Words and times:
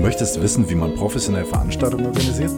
möchtest 0.00 0.40
wissen, 0.40 0.68
wie 0.70 0.74
man 0.74 0.94
professionell 0.94 1.44
Veranstaltungen 1.44 2.06
organisiert? 2.06 2.50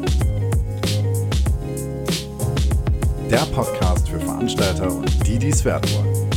Der 3.30 3.44
Podcast 3.52 4.08
für 4.08 4.20
Veranstalter 4.20 4.92
und 4.92 5.26
die, 5.26 5.38
die 5.38 5.48
es 5.48 5.64
werden 5.64 5.90
wollen. 5.94 6.28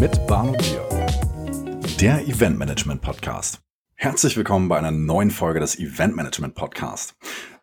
Mit 0.00 0.26
Barno 0.26 0.52
Bier. 0.52 0.88
Der 2.00 2.26
Event 2.26 2.58
Management 2.58 3.02
Podcast. 3.02 3.60
Herzlich 3.94 4.36
willkommen 4.36 4.68
bei 4.68 4.78
einer 4.78 4.92
neuen 4.92 5.30
Folge 5.30 5.60
des 5.60 5.78
Event 5.78 6.16
Management 6.16 6.54
Podcast. 6.54 7.16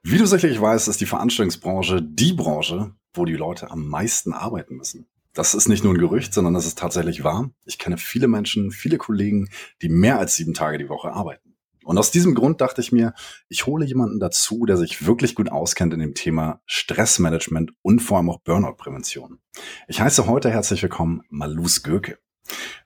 Wie 0.04 0.18
du 0.18 0.26
sicherlich 0.26 0.62
weißt, 0.62 0.88
ist 0.88 1.02
die 1.02 1.06
Veranstaltungsbranche 1.06 2.02
die 2.04 2.34
Branche, 2.34 2.92
wo 3.14 3.26
die 3.26 3.36
Leute 3.36 3.72
am 3.72 3.88
meisten 3.88 4.34
arbeiten 4.34 4.76
müssen. 4.76 5.08
Das 5.34 5.54
ist 5.54 5.68
nicht 5.68 5.84
nur 5.84 5.94
ein 5.94 6.00
Gerücht, 6.00 6.34
sondern 6.34 6.54
das 6.54 6.66
ist 6.66 6.78
tatsächlich 6.78 7.24
wahr. 7.24 7.50
Ich 7.66 7.78
kenne 7.80 7.98
viele 7.98 8.28
Menschen, 8.28 8.72
viele 8.72 8.98
Kollegen, 8.98 9.50
die 9.82 9.90
mehr 9.90 10.20
als 10.20 10.36
sieben 10.36 10.54
Tage 10.54 10.78
die 10.78 10.90
Woche 10.90 11.12
arbeiten. 11.12 11.45
Und 11.86 12.00
aus 12.00 12.10
diesem 12.10 12.34
Grund 12.34 12.62
dachte 12.62 12.82
ich 12.82 12.92
mir, 12.92 13.14
ich 13.48 13.68
hole 13.68 13.86
jemanden 13.86 14.20
dazu, 14.20 14.66
der 14.66 14.76
sich 14.76 15.06
wirklich 15.06 15.36
gut 15.36 15.52
auskennt 15.52 15.94
in 15.94 16.00
dem 16.00 16.16
Thema 16.16 16.60
Stressmanagement 16.66 17.74
und 17.84 18.00
vor 18.00 18.18
allem 18.18 18.30
auch 18.32 18.40
Burnout-Prävention. 18.40 19.40
Ich 19.88 20.02
heiße 20.02 20.26
heute 20.26 20.50
herzlich 20.50 20.82
willkommen 20.82 21.22
Malus 21.30 21.84
Göke. 21.84 22.18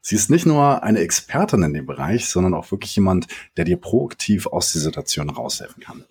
Sie 0.02 0.16
ist 0.16 0.30
nicht 0.30 0.46
nur 0.46 0.84
eine 0.84 1.00
Expertin 1.00 1.64
in 1.64 1.73
dem 1.73 1.86
Bereich, 1.86 2.28
sondern 2.28 2.54
auch 2.54 2.72
wirklich 2.72 2.94
jemand, 2.98 3.28
der 3.56 3.64
dir 3.64 3.78
proaktiv 3.78 4.48
aus 4.48 4.73
der 4.73 4.82
Situation 4.82 5.30
raushelfen 5.30 5.81
kann. 5.81 6.04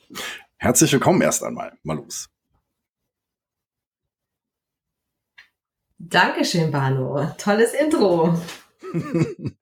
Herzlich 0.56 0.90
willkommen 0.90 1.20
erst 1.20 1.44
einmal, 1.44 1.74
Malus. 1.82 2.30
Dankeschön, 5.98 6.70
Bano. 6.70 7.34
Tolles 7.36 7.74
Intro. 7.74 8.38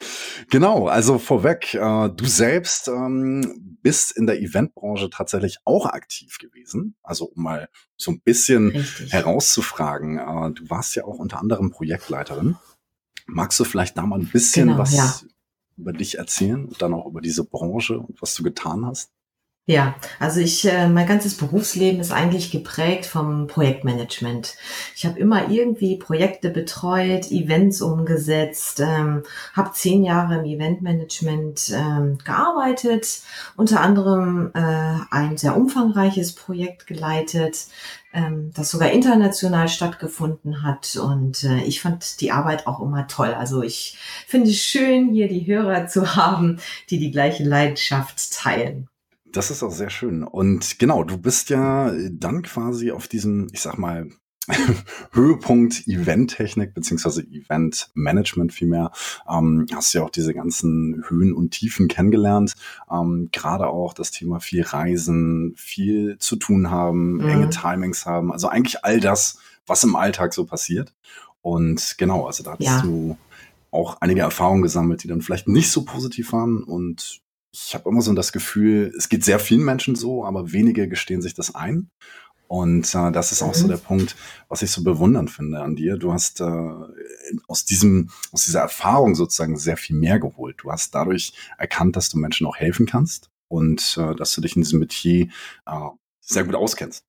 genau, 0.50 0.86
also 0.88 1.18
vorweg, 1.18 1.74
äh, 1.74 2.08
du 2.08 2.24
selbst 2.24 2.88
ähm, 2.88 3.78
bist 3.82 4.16
in 4.16 4.26
der 4.26 4.40
Eventbranche 4.40 5.10
tatsächlich 5.10 5.58
auch 5.64 5.86
aktiv 5.86 6.38
gewesen. 6.38 6.96
Also 7.02 7.26
um 7.26 7.42
mal 7.42 7.68
so 7.96 8.10
ein 8.10 8.20
bisschen 8.20 8.68
Richtig. 8.68 9.12
herauszufragen, 9.12 10.18
äh, 10.18 10.52
du 10.52 10.68
warst 10.70 10.94
ja 10.96 11.04
auch 11.04 11.18
unter 11.18 11.38
anderem 11.38 11.70
Projektleiterin. 11.70 12.56
Magst 13.26 13.58
du 13.58 13.64
vielleicht 13.64 13.96
da 13.96 14.06
mal 14.06 14.20
ein 14.20 14.28
bisschen 14.28 14.68
genau, 14.68 14.78
was 14.78 14.94
ja. 14.94 15.14
über 15.76 15.92
dich 15.92 16.18
erzählen 16.18 16.64
und 16.64 16.80
dann 16.80 16.94
auch 16.94 17.06
über 17.06 17.20
diese 17.20 17.44
Branche 17.44 17.98
und 17.98 18.20
was 18.22 18.34
du 18.34 18.42
getan 18.42 18.86
hast? 18.86 19.10
Ja, 19.68 19.96
also 20.20 20.38
ich, 20.38 20.64
äh, 20.64 20.86
mein 20.86 21.08
ganzes 21.08 21.36
Berufsleben 21.36 22.00
ist 22.00 22.12
eigentlich 22.12 22.52
geprägt 22.52 23.04
vom 23.04 23.48
Projektmanagement. 23.48 24.54
Ich 24.94 25.04
habe 25.04 25.18
immer 25.18 25.50
irgendwie 25.50 25.96
Projekte 25.98 26.50
betreut, 26.50 27.32
Events 27.32 27.82
umgesetzt, 27.82 28.78
ähm, 28.78 29.24
habe 29.54 29.72
zehn 29.72 30.04
Jahre 30.04 30.36
im 30.38 30.44
Eventmanagement 30.44 31.72
ähm, 31.74 32.18
gearbeitet, 32.24 33.22
unter 33.56 33.80
anderem 33.80 34.52
äh, 34.54 35.00
ein 35.10 35.36
sehr 35.36 35.56
umfangreiches 35.56 36.36
Projekt 36.36 36.86
geleitet, 36.86 37.66
ähm, 38.12 38.52
das 38.54 38.70
sogar 38.70 38.92
international 38.92 39.68
stattgefunden 39.68 40.62
hat. 40.62 40.94
Und 40.94 41.42
äh, 41.42 41.64
ich 41.64 41.80
fand 41.80 42.20
die 42.20 42.30
Arbeit 42.30 42.68
auch 42.68 42.80
immer 42.80 43.08
toll. 43.08 43.34
Also 43.34 43.62
ich 43.64 43.98
finde 44.28 44.48
es 44.50 44.62
schön, 44.62 45.10
hier 45.10 45.26
die 45.26 45.44
Hörer 45.48 45.88
zu 45.88 46.14
haben, 46.14 46.60
die 46.88 47.00
die 47.00 47.10
gleiche 47.10 47.42
Leidenschaft 47.42 48.32
teilen. 48.32 48.88
Das 49.32 49.50
ist 49.50 49.62
auch 49.62 49.72
sehr 49.72 49.90
schön. 49.90 50.22
Und 50.22 50.78
genau, 50.78 51.04
du 51.04 51.18
bist 51.18 51.50
ja 51.50 51.92
dann 52.10 52.42
quasi 52.42 52.90
auf 52.90 53.08
diesem, 53.08 53.48
ich 53.52 53.60
sag 53.60 53.78
mal, 53.78 54.08
Höhepunkt 55.12 55.86
Eventtechnik 55.88 56.72
beziehungsweise 56.72 57.22
Eventmanagement 57.22 58.52
vielmehr. 58.52 58.92
Ähm, 59.28 59.66
hast 59.74 59.92
ja 59.92 60.04
auch 60.04 60.10
diese 60.10 60.34
ganzen 60.34 61.04
Höhen 61.08 61.32
und 61.32 61.50
Tiefen 61.50 61.88
kennengelernt. 61.88 62.54
Ähm, 62.90 63.28
Gerade 63.32 63.68
auch 63.68 63.92
das 63.92 64.10
Thema 64.10 64.40
viel 64.40 64.62
Reisen, 64.62 65.54
viel 65.56 66.16
zu 66.18 66.36
tun 66.36 66.70
haben, 66.70 67.14
mhm. 67.14 67.28
enge 67.28 67.50
Timings 67.50 68.06
haben. 68.06 68.32
Also 68.32 68.48
eigentlich 68.48 68.84
all 68.84 69.00
das, 69.00 69.38
was 69.66 69.82
im 69.84 69.96
Alltag 69.96 70.32
so 70.32 70.44
passiert. 70.44 70.94
Und 71.42 71.96
genau, 71.98 72.26
also 72.26 72.42
da 72.42 72.52
hattest 72.52 72.70
ja. 72.70 72.82
du 72.82 73.16
auch 73.70 74.00
einige 74.00 74.20
Erfahrungen 74.20 74.62
gesammelt, 74.62 75.02
die 75.02 75.08
dann 75.08 75.22
vielleicht 75.22 75.48
nicht 75.48 75.70
so 75.70 75.84
positiv 75.84 76.32
waren. 76.32 76.62
Und 76.62 77.20
ich 77.64 77.74
habe 77.74 77.88
immer 77.88 78.02
so 78.02 78.12
das 78.12 78.32
Gefühl, 78.32 78.92
es 78.96 79.08
geht 79.08 79.24
sehr 79.24 79.38
vielen 79.38 79.64
Menschen 79.64 79.96
so, 79.96 80.24
aber 80.24 80.52
wenige 80.52 80.88
gestehen 80.88 81.22
sich 81.22 81.34
das 81.34 81.54
ein. 81.54 81.90
Und 82.48 82.94
äh, 82.94 83.10
das 83.10 83.32
ist 83.32 83.42
auch 83.42 83.54
so 83.54 83.64
mhm. 83.64 83.70
der 83.70 83.76
Punkt, 83.78 84.14
was 84.48 84.62
ich 84.62 84.70
so 84.70 84.84
bewundernd 84.84 85.30
finde 85.30 85.60
an 85.60 85.74
dir. 85.74 85.96
Du 85.96 86.12
hast 86.12 86.40
äh, 86.40 86.74
aus 87.48 87.64
diesem, 87.64 88.10
aus 88.30 88.44
dieser 88.44 88.60
Erfahrung 88.60 89.14
sozusagen 89.14 89.56
sehr 89.56 89.76
viel 89.76 89.96
mehr 89.96 90.20
geholt. 90.20 90.56
Du 90.58 90.70
hast 90.70 90.94
dadurch 90.94 91.32
erkannt, 91.58 91.96
dass 91.96 92.08
du 92.08 92.18
Menschen 92.18 92.46
auch 92.46 92.56
helfen 92.56 92.86
kannst 92.86 93.30
und 93.48 93.98
äh, 93.98 94.14
dass 94.14 94.32
du 94.32 94.40
dich 94.40 94.54
in 94.54 94.62
diesem 94.62 94.78
Metier 94.78 95.28
äh, 95.66 95.88
sehr 96.28 96.42
gut 96.42 96.56
auskennst. 96.56 97.04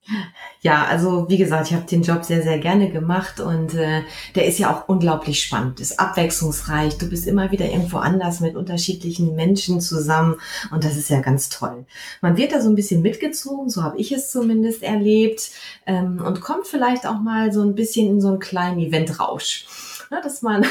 Ja, 0.62 0.86
also 0.86 1.28
wie 1.28 1.38
gesagt, 1.38 1.68
ich 1.68 1.74
habe 1.74 1.88
den 1.88 2.04
Job 2.04 2.24
sehr, 2.24 2.44
sehr 2.44 2.60
gerne 2.60 2.92
gemacht 2.92 3.40
und 3.40 3.74
äh, 3.74 4.04
der 4.36 4.46
ist 4.46 4.60
ja 4.60 4.72
auch 4.72 4.88
unglaublich 4.88 5.42
spannend, 5.42 5.80
ist 5.80 6.00
abwechslungsreich. 6.00 7.00
Du 7.00 7.10
bist 7.10 7.26
immer 7.26 7.52
wieder 7.52 7.66
irgendwo 7.66 7.98
anders 7.98 8.42
mit 8.42 8.56
unterschiedlichen 8.56 9.36
Menschen 9.36 9.82
zusammen 9.82 10.36
und 10.70 10.84
das 10.84 10.98
ist 10.98 11.10
ja 11.10 11.22
ganz 11.22 11.50
toll. 11.50 11.88
Man 12.22 12.38
wird 12.38 12.52
da 12.52 12.62
so 12.62 12.70
ein 12.70 12.76
bisschen 12.76 13.02
mitgezogen, 13.02 13.72
so 13.72 13.82
habe 13.82 13.98
ich 13.98 14.12
es 14.12 14.30
zumindest 14.30 14.84
erlebt 14.84 15.50
ähm, 15.88 16.22
und 16.24 16.40
kommt 16.40 16.68
vielleicht 16.68 17.08
auch 17.08 17.20
mal 17.20 17.52
so 17.52 17.64
ein 17.64 17.74
bisschen 17.74 18.08
in 18.08 18.22
so 18.22 18.28
einen 18.28 18.40
kleinen 18.40 18.80
Eventrausch 18.80 19.66
ne, 20.12 20.22
dass 20.24 20.42
man, 20.42 20.66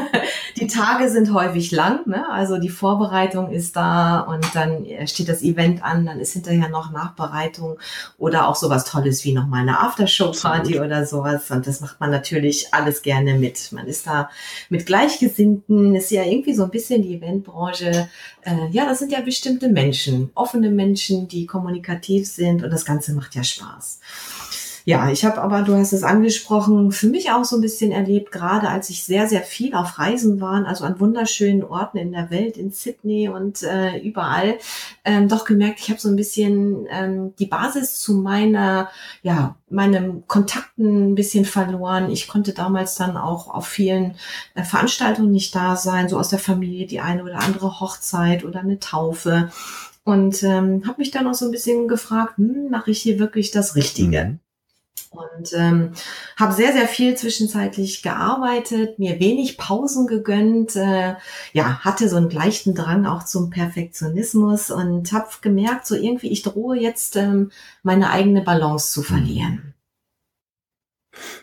die 0.56 0.66
Tage 0.66 1.08
sind 1.08 1.32
häufig 1.32 1.70
lang, 1.70 2.06
ne? 2.06 2.28
also 2.30 2.58
die 2.58 2.68
Vorbereitung 2.68 3.50
ist 3.50 3.76
da 3.76 4.20
und 4.20 4.44
dann 4.54 4.86
steht 5.06 5.28
das 5.28 5.42
Event 5.42 5.82
an, 5.82 6.06
dann 6.06 6.20
ist 6.20 6.32
hinterher 6.32 6.68
noch 6.68 6.92
Nachbereitung 6.92 7.78
oder 8.18 8.48
auch 8.48 8.56
sowas 8.56 8.84
Tolles 8.84 9.24
wie 9.24 9.32
nochmal 9.32 9.62
eine 9.62 9.80
Aftershow-Party 9.80 10.80
oder 10.80 11.06
sowas 11.06 11.50
und 11.50 11.66
das 11.66 11.80
macht 11.80 12.00
man 12.00 12.10
natürlich 12.10 12.72
alles 12.72 13.02
gerne 13.02 13.34
mit. 13.34 13.72
Man 13.72 13.86
ist 13.86 14.06
da 14.06 14.30
mit 14.68 14.86
Gleichgesinnten, 14.86 15.94
ist 15.94 16.10
ja 16.10 16.24
irgendwie 16.24 16.54
so 16.54 16.64
ein 16.64 16.70
bisschen 16.70 17.02
die 17.02 17.16
Eventbranche, 17.16 18.08
äh, 18.42 18.68
ja, 18.70 18.84
das 18.86 18.98
sind 18.98 19.12
ja 19.12 19.20
bestimmte 19.20 19.68
Menschen, 19.68 20.30
offene 20.34 20.70
Menschen, 20.70 21.28
die 21.28 21.46
kommunikativ 21.46 22.26
sind 22.26 22.62
und 22.62 22.70
das 22.70 22.84
Ganze 22.84 23.14
macht 23.14 23.34
ja 23.34 23.44
Spaß. 23.44 24.00
Ja, 24.86 25.10
ich 25.10 25.24
habe 25.24 25.40
aber, 25.40 25.62
du 25.62 25.74
hast 25.74 25.94
es 25.94 26.02
angesprochen, 26.02 26.92
für 26.92 27.06
mich 27.06 27.30
auch 27.30 27.44
so 27.44 27.56
ein 27.56 27.62
bisschen 27.62 27.90
erlebt, 27.90 28.30
gerade 28.30 28.68
als 28.68 28.90
ich 28.90 29.02
sehr, 29.02 29.26
sehr 29.26 29.40
viel 29.40 29.74
auf 29.74 29.98
Reisen 29.98 30.42
war, 30.42 30.66
also 30.66 30.84
an 30.84 31.00
wunderschönen 31.00 31.64
Orten 31.64 31.96
in 31.96 32.12
der 32.12 32.30
Welt, 32.30 32.58
in 32.58 32.70
Sydney 32.70 33.30
und 33.30 33.62
äh, 33.62 33.96
überall, 34.00 34.58
ähm, 35.06 35.28
doch 35.28 35.46
gemerkt, 35.46 35.80
ich 35.80 35.88
habe 35.88 35.98
so 35.98 36.10
ein 36.10 36.16
bisschen 36.16 36.86
ähm, 36.90 37.34
die 37.38 37.46
Basis 37.46 37.98
zu 37.98 38.16
meiner, 38.16 38.90
ja, 39.22 39.56
meinem 39.70 40.26
Kontakten 40.26 41.12
ein 41.12 41.14
bisschen 41.14 41.46
verloren. 41.46 42.10
Ich 42.10 42.28
konnte 42.28 42.52
damals 42.52 42.94
dann 42.94 43.16
auch 43.16 43.48
auf 43.48 43.66
vielen 43.66 44.16
äh, 44.54 44.64
Veranstaltungen 44.64 45.30
nicht 45.30 45.54
da 45.54 45.76
sein, 45.76 46.10
so 46.10 46.18
aus 46.18 46.28
der 46.28 46.38
Familie 46.38 46.86
die 46.86 47.00
eine 47.00 47.24
oder 47.24 47.38
andere 47.40 47.80
Hochzeit 47.80 48.44
oder 48.44 48.60
eine 48.60 48.80
Taufe. 48.80 49.50
Und 50.04 50.42
ähm, 50.42 50.82
habe 50.86 50.98
mich 50.98 51.10
dann 51.10 51.26
auch 51.26 51.32
so 51.32 51.46
ein 51.46 51.52
bisschen 51.52 51.88
gefragt, 51.88 52.36
hm, 52.36 52.68
mache 52.70 52.90
ich 52.90 53.00
hier 53.00 53.18
wirklich 53.18 53.50
das 53.50 53.76
Richtige? 53.76 54.24
Mhm. 54.24 54.43
Und 55.14 55.52
ähm, 55.54 55.92
habe 56.36 56.52
sehr, 56.52 56.72
sehr 56.72 56.88
viel 56.88 57.14
zwischenzeitlich 57.16 58.02
gearbeitet, 58.02 58.98
mir 58.98 59.20
wenig 59.20 59.58
Pausen 59.58 60.06
gegönnt, 60.06 60.74
äh, 60.76 61.14
ja, 61.52 61.78
hatte 61.80 62.08
so 62.08 62.16
einen 62.16 62.30
leichten 62.30 62.74
Drang 62.74 63.06
auch 63.06 63.24
zum 63.24 63.50
Perfektionismus 63.50 64.70
und 64.70 65.12
habe 65.12 65.28
gemerkt, 65.40 65.86
so 65.86 65.94
irgendwie, 65.94 66.30
ich 66.30 66.42
drohe 66.42 66.76
jetzt 66.78 67.16
ähm, 67.16 67.50
meine 67.82 68.10
eigene 68.10 68.42
Balance 68.42 68.92
zu 68.92 69.02
verlieren. 69.02 69.73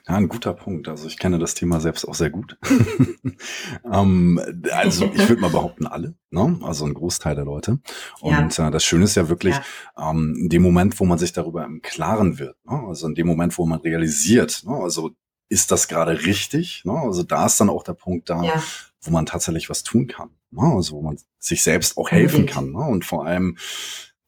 Ja, 0.07 0.15
ein 0.15 0.27
guter 0.27 0.53
Punkt. 0.53 0.87
Also 0.87 1.07
ich 1.07 1.17
kenne 1.17 1.39
das 1.39 1.53
Thema 1.53 1.79
selbst 1.79 2.07
auch 2.07 2.15
sehr 2.15 2.29
gut. 2.29 2.57
ähm, 3.91 4.41
also 4.71 5.11
ich 5.13 5.29
würde 5.29 5.41
mal 5.41 5.51
behaupten, 5.51 5.87
alle, 5.87 6.15
ne? 6.29 6.59
also 6.63 6.85
ein 6.85 6.93
Großteil 6.93 7.35
der 7.35 7.45
Leute. 7.45 7.79
Und 8.19 8.57
ja. 8.57 8.67
äh, 8.67 8.71
das 8.71 8.83
Schöne 8.83 9.05
ist 9.05 9.15
ja 9.15 9.29
wirklich, 9.29 9.55
ja. 9.55 10.11
Ähm, 10.11 10.35
in 10.37 10.49
dem 10.49 10.61
Moment, 10.61 10.99
wo 10.99 11.05
man 11.05 11.17
sich 11.17 11.33
darüber 11.33 11.65
im 11.65 11.81
Klaren 11.81 12.39
wird, 12.39 12.57
ne? 12.65 12.83
also 12.87 13.07
in 13.07 13.15
dem 13.15 13.27
Moment, 13.27 13.57
wo 13.57 13.65
man 13.65 13.79
realisiert, 13.79 14.63
ne? 14.65 14.75
also 14.75 15.11
ist 15.51 15.71
das 15.71 15.89
gerade 15.89 16.25
richtig? 16.25 16.83
Ne? 16.85 16.93
Also 16.93 17.23
da 17.23 17.45
ist 17.45 17.59
dann 17.59 17.69
auch 17.69 17.83
der 17.83 17.93
Punkt 17.93 18.29
da, 18.29 18.41
ja. 18.41 18.63
wo 19.01 19.11
man 19.11 19.25
tatsächlich 19.25 19.69
was 19.69 19.83
tun 19.83 20.07
kann. 20.07 20.29
Ne? 20.49 20.63
Also 20.63 20.95
wo 20.95 21.01
man 21.01 21.17
sich 21.39 21.61
selbst 21.61 21.97
auch 21.97 22.09
helfen 22.09 22.45
kann. 22.45 22.71
Ne? 22.71 22.79
Und 22.79 23.03
vor 23.03 23.25
allem, 23.25 23.57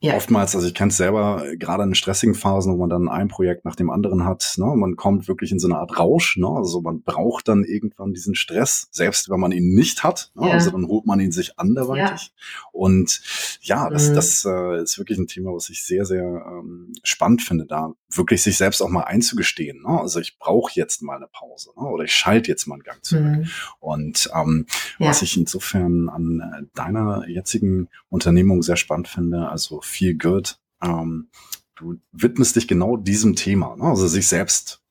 Ja. 0.04 0.18
Oftmals, 0.18 0.54
also 0.54 0.68
ich 0.68 0.74
kenne 0.74 0.90
es 0.90 0.98
selber, 0.98 1.46
gerade 1.58 1.84
in 1.84 1.96
stressigen 1.96 2.36
Phasen, 2.36 2.74
wo 2.74 2.78
man 2.78 2.90
dann 2.90 3.08
ein 3.08 3.30
Projekt 3.30 3.64
nach 3.64 3.78
dem 3.78 3.90
anderen 3.90 4.26
hat, 4.26 4.56
ne, 4.58 4.66
man 4.66 4.98
kommt 4.98 5.30
wirklich 5.30 5.54
in 5.54 5.60
so 5.60 5.70
eine 5.70 5.78
Art 5.78 5.98
Rausch, 5.98 6.36
ne, 6.36 6.46
also 6.46 6.82
man 6.82 7.04
braucht 7.04 7.48
dann 7.48 7.64
irgendwann 7.64 8.14
diesen 8.14 8.36
Stress, 8.36 8.90
selbst 8.92 9.30
wenn 9.30 9.40
man 9.40 9.54
ihn 9.54 9.74
nicht 9.74 10.04
hat, 10.04 10.34
ne, 10.36 10.50
ja. 10.50 10.54
also 10.56 10.72
dann 10.72 10.90
holt 10.90 11.06
man 11.06 11.22
ihn 11.22 11.32
sich 11.32 11.58
anderweitig. 11.58 12.34
Ja. 12.36 12.70
Und 12.74 13.22
ja, 13.62 13.90
das, 13.90 14.10
mhm. 14.10 14.16
das 14.16 14.44
äh, 14.44 14.84
ist 14.84 14.98
wirklich 14.98 15.18
ein 15.20 15.28
Thema, 15.28 15.54
was 15.54 15.70
ich 15.70 15.86
sehr, 15.86 16.04
sehr 16.04 16.22
ähm, 16.24 16.92
spannend 17.04 17.42
finde, 17.42 17.66
da 17.66 17.94
wirklich 18.18 18.42
sich 18.44 18.58
selbst 18.58 18.82
auch 18.82 18.90
mal 18.90 19.04
einzugestehen. 19.04 19.82
Ne? 19.82 20.00
Also 20.00 20.20
ich 20.20 20.38
brauche 20.38 20.72
jetzt 20.76 21.02
mal 21.02 21.18
eine 21.18 21.28
Pause 21.28 21.72
ne? 21.76 21.84
oder 21.84 22.04
ich 22.04 22.14
schalte 22.14 22.50
jetzt 22.50 22.68
mal 22.68 22.76
einen 22.76 22.84
Gang 22.84 23.04
zurück. 23.04 23.24
Mhm. 23.24 23.48
Und 23.80 24.30
ähm, 24.34 24.66
ja. 25.00 25.08
was 25.08 25.22
ich 25.22 25.38
insofern 25.38 26.10
an 26.10 26.40
äh, 26.40 26.64
deiner 26.76 27.28
jetzigen 27.28 27.90
Unternehmung 28.10 28.62
sehr 28.62 28.78
spannend 28.78 29.08
finde, 29.08 29.50
also 29.50 29.82
Feel 29.82 30.16
Good. 30.16 30.60
Ähm, 30.82 31.30
du 31.76 32.00
widmest 32.12 32.56
dich 32.56 32.68
genau 32.68 32.98
diesem 32.98 33.36
Thema, 33.36 33.76
ne? 33.76 33.84
also 33.84 34.08
sich 34.08 34.28
selbst, 34.28 34.82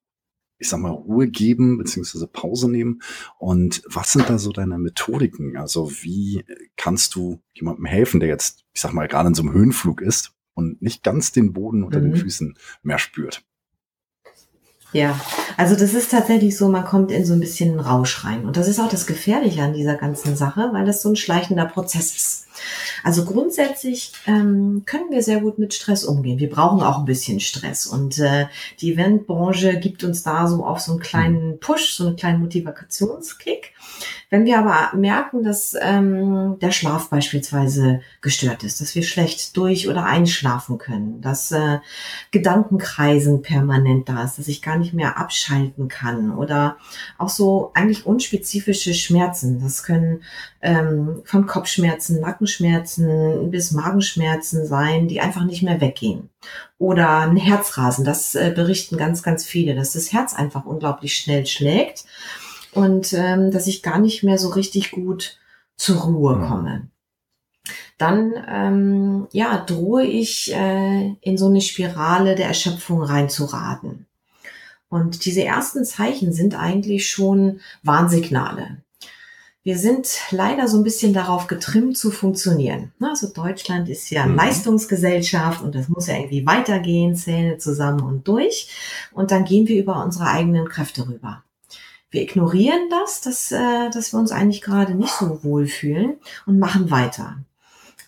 ich 0.58 0.68
sag 0.68 0.80
mal, 0.80 0.90
Ruhe 0.90 1.28
geben 1.28 1.78
beziehungsweise 1.78 2.26
Pause 2.26 2.70
nehmen. 2.70 3.02
Und 3.38 3.82
was 3.86 4.12
sind 4.12 4.28
da 4.28 4.38
so 4.38 4.52
deine 4.52 4.78
Methodiken? 4.78 5.56
Also 5.56 5.90
wie 6.02 6.44
kannst 6.76 7.14
du 7.14 7.40
jemandem 7.54 7.86
helfen, 7.86 8.20
der 8.20 8.28
jetzt, 8.28 8.64
ich 8.72 8.80
sag 8.80 8.92
mal, 8.92 9.08
gerade 9.08 9.28
in 9.28 9.34
so 9.34 9.42
einem 9.42 9.52
Höhenflug 9.52 10.00
ist 10.00 10.34
und 10.54 10.82
nicht 10.82 11.02
ganz 11.02 11.32
den 11.32 11.52
Boden 11.52 11.84
unter 11.84 12.00
mhm. 12.00 12.12
den 12.12 12.16
Füßen 12.16 12.58
mehr 12.82 12.98
spürt? 12.98 13.44
Ja, 14.92 15.18
also 15.62 15.76
das 15.76 15.94
ist 15.94 16.10
tatsächlich 16.10 16.58
so, 16.58 16.68
man 16.68 16.84
kommt 16.84 17.12
in 17.12 17.24
so 17.24 17.34
ein 17.34 17.38
bisschen 17.38 17.78
Rausch 17.78 18.24
rein. 18.24 18.44
Und 18.44 18.56
das 18.56 18.66
ist 18.66 18.80
auch 18.80 18.88
das 18.88 19.06
Gefährliche 19.06 19.62
an 19.62 19.72
dieser 19.72 19.94
ganzen 19.94 20.34
Sache, 20.34 20.70
weil 20.72 20.84
das 20.84 21.02
so 21.02 21.10
ein 21.10 21.14
schleichender 21.14 21.66
Prozess 21.66 22.16
ist. 22.16 22.46
Also 23.04 23.24
grundsätzlich 23.24 24.12
ähm, 24.26 24.82
können 24.86 25.10
wir 25.10 25.22
sehr 25.22 25.40
gut 25.40 25.60
mit 25.60 25.72
Stress 25.72 26.02
umgehen. 26.02 26.40
Wir 26.40 26.50
brauchen 26.50 26.82
auch 26.82 26.98
ein 26.98 27.04
bisschen 27.04 27.38
Stress. 27.38 27.86
Und 27.86 28.18
äh, 28.18 28.46
die 28.80 28.92
Eventbranche 28.92 29.78
gibt 29.78 30.02
uns 30.02 30.24
da 30.24 30.48
so 30.48 30.64
auf 30.64 30.80
so 30.80 30.92
einen 30.92 31.00
kleinen 31.00 31.60
Push, 31.60 31.94
so 31.94 32.08
einen 32.08 32.16
kleinen 32.16 32.40
Motivationskick. 32.40 33.72
Wenn 34.30 34.46
wir 34.46 34.58
aber 34.58 34.96
merken, 34.96 35.42
dass 35.42 35.74
ähm, 35.78 36.56
der 36.60 36.70
Schlaf 36.70 37.10
beispielsweise 37.10 38.00
gestört 38.20 38.64
ist, 38.64 38.80
dass 38.80 38.94
wir 38.94 39.02
schlecht 39.02 39.56
durch 39.56 39.88
oder 39.88 40.06
einschlafen 40.06 40.78
können, 40.78 41.20
dass 41.20 41.52
äh, 41.52 41.78
Gedankenkreisen 42.30 43.42
permanent 43.42 44.08
da 44.08 44.24
ist, 44.24 44.38
dass 44.38 44.48
ich 44.48 44.62
gar 44.62 44.78
nicht 44.78 44.94
mehr 44.94 45.18
abschalten 45.52 45.88
kann 45.88 46.34
oder 46.36 46.76
auch 47.18 47.28
so 47.28 47.70
eigentlich 47.74 48.06
unspezifische 48.06 48.94
Schmerzen. 48.94 49.60
Das 49.60 49.82
können 49.82 50.22
ähm, 50.60 51.22
von 51.24 51.46
Kopfschmerzen, 51.46 52.20
Nackenschmerzen 52.20 53.50
bis 53.50 53.72
Magenschmerzen 53.72 54.66
sein, 54.66 55.08
die 55.08 55.20
einfach 55.20 55.44
nicht 55.44 55.62
mehr 55.62 55.80
weggehen. 55.80 56.30
Oder 56.78 57.20
ein 57.20 57.36
Herzrasen, 57.36 58.04
das 58.04 58.34
äh, 58.34 58.52
berichten 58.54 58.96
ganz, 58.96 59.22
ganz 59.22 59.44
viele, 59.44 59.74
dass 59.74 59.92
das 59.92 60.12
Herz 60.12 60.34
einfach 60.34 60.64
unglaublich 60.64 61.14
schnell 61.14 61.46
schlägt 61.46 62.04
und 62.72 63.12
ähm, 63.12 63.50
dass 63.50 63.66
ich 63.66 63.82
gar 63.82 63.98
nicht 63.98 64.22
mehr 64.22 64.38
so 64.38 64.48
richtig 64.48 64.90
gut 64.90 65.38
zur 65.76 66.02
Ruhe 66.02 66.38
komme. 66.46 66.88
Dann 67.98 68.32
ähm, 68.48 69.28
ja 69.30 69.58
drohe 69.58 70.04
ich 70.04 70.52
äh, 70.52 71.14
in 71.20 71.38
so 71.38 71.46
eine 71.46 71.60
Spirale 71.60 72.34
der 72.34 72.48
Erschöpfung 72.48 73.02
reinzuraten. 73.02 74.06
Und 74.92 75.24
diese 75.24 75.42
ersten 75.42 75.86
Zeichen 75.86 76.34
sind 76.34 76.54
eigentlich 76.54 77.10
schon 77.10 77.60
Warnsignale. 77.82 78.82
Wir 79.62 79.78
sind 79.78 80.18
leider 80.30 80.68
so 80.68 80.76
ein 80.76 80.84
bisschen 80.84 81.14
darauf 81.14 81.46
getrimmt 81.46 81.96
zu 81.96 82.10
funktionieren. 82.10 82.92
Also 83.00 83.28
Deutschland 83.32 83.88
ist 83.88 84.10
ja 84.10 84.26
mhm. 84.26 84.36
Leistungsgesellschaft 84.36 85.62
und 85.62 85.74
das 85.74 85.88
muss 85.88 86.08
ja 86.08 86.16
irgendwie 86.16 86.44
weitergehen, 86.44 87.16
Zähne 87.16 87.56
zusammen 87.56 88.02
und 88.02 88.28
durch. 88.28 88.68
Und 89.12 89.30
dann 89.30 89.46
gehen 89.46 89.66
wir 89.66 89.80
über 89.80 90.04
unsere 90.04 90.26
eigenen 90.26 90.68
Kräfte 90.68 91.08
rüber 91.08 91.42
wir 92.12 92.20
ignorieren 92.20 92.90
das, 92.90 93.22
dass, 93.22 93.50
äh, 93.52 93.88
dass 93.88 94.12
wir 94.12 94.20
uns 94.20 94.32
eigentlich 94.32 94.60
gerade 94.60 94.94
nicht 94.94 95.14
so 95.14 95.42
wohl 95.42 95.66
fühlen 95.66 96.18
und 96.44 96.58
machen 96.58 96.90
weiter. 96.90 97.38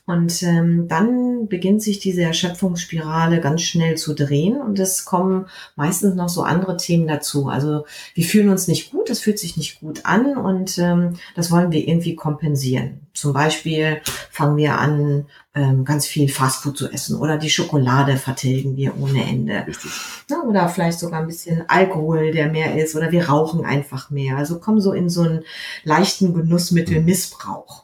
Und 0.07 0.43
ähm, 0.43 0.87
dann 0.87 1.49
beginnt 1.49 1.83
sich 1.83 1.99
diese 1.99 2.23
Erschöpfungsspirale 2.23 3.41
ganz 3.41 3.63
schnell 3.63 3.97
zu 3.97 4.15
drehen 4.15 4.61
und 4.61 4.79
es 4.79 5.07
kommen 5.07 5.47
meistens 5.77 6.15
noch 6.15 6.29
so 6.29 6.43
andere 6.43 6.77
Themen 6.77 7.09
dazu. 7.09 7.49
Also 7.49 7.87
wir 8.13 8.25
fühlen 8.25 8.51
uns 8.51 8.69
nicht 8.69 8.91
gut, 8.91 9.09
das 9.09 9.21
fühlt 9.21 9.39
sich 9.39 9.57
nicht 9.57 9.81
gut 9.81 10.05
an 10.05 10.37
und 10.37 10.77
ähm, 10.77 11.15
das 11.37 11.51
wollen 11.51 11.73
wir 11.73 11.89
irgendwie 11.89 12.17
kompensieren. 12.17 13.01
Zum 13.15 13.33
Beispiel 13.33 14.03
fangen 14.31 14.59
wir 14.59 14.79
an, 14.79 15.25
ähm, 15.55 15.87
ganz 15.87 16.05
viel 16.05 16.29
Fastfood 16.29 16.77
zu 16.77 16.91
essen 16.91 17.17
oder 17.17 17.39
die 17.39 17.49
Schokolade 17.49 18.19
vertilgen 18.19 18.77
wir 18.77 19.01
ohne 19.01 19.25
Ende. 19.25 19.65
Ja, 20.29 20.43
oder 20.43 20.69
vielleicht 20.69 20.99
sogar 20.99 21.21
ein 21.21 21.29
bisschen 21.29 21.65
Alkohol, 21.69 22.33
der 22.33 22.51
mehr 22.51 22.77
ist 22.77 22.95
oder 22.95 23.11
wir 23.11 23.29
rauchen 23.29 23.65
einfach 23.65 24.11
mehr. 24.11 24.37
Also 24.37 24.59
kommen 24.59 24.83
so 24.83 24.93
in 24.93 25.09
so 25.09 25.23
einen 25.23 25.45
leichten 25.85 26.35
Genussmittelmissbrauch. 26.35 27.84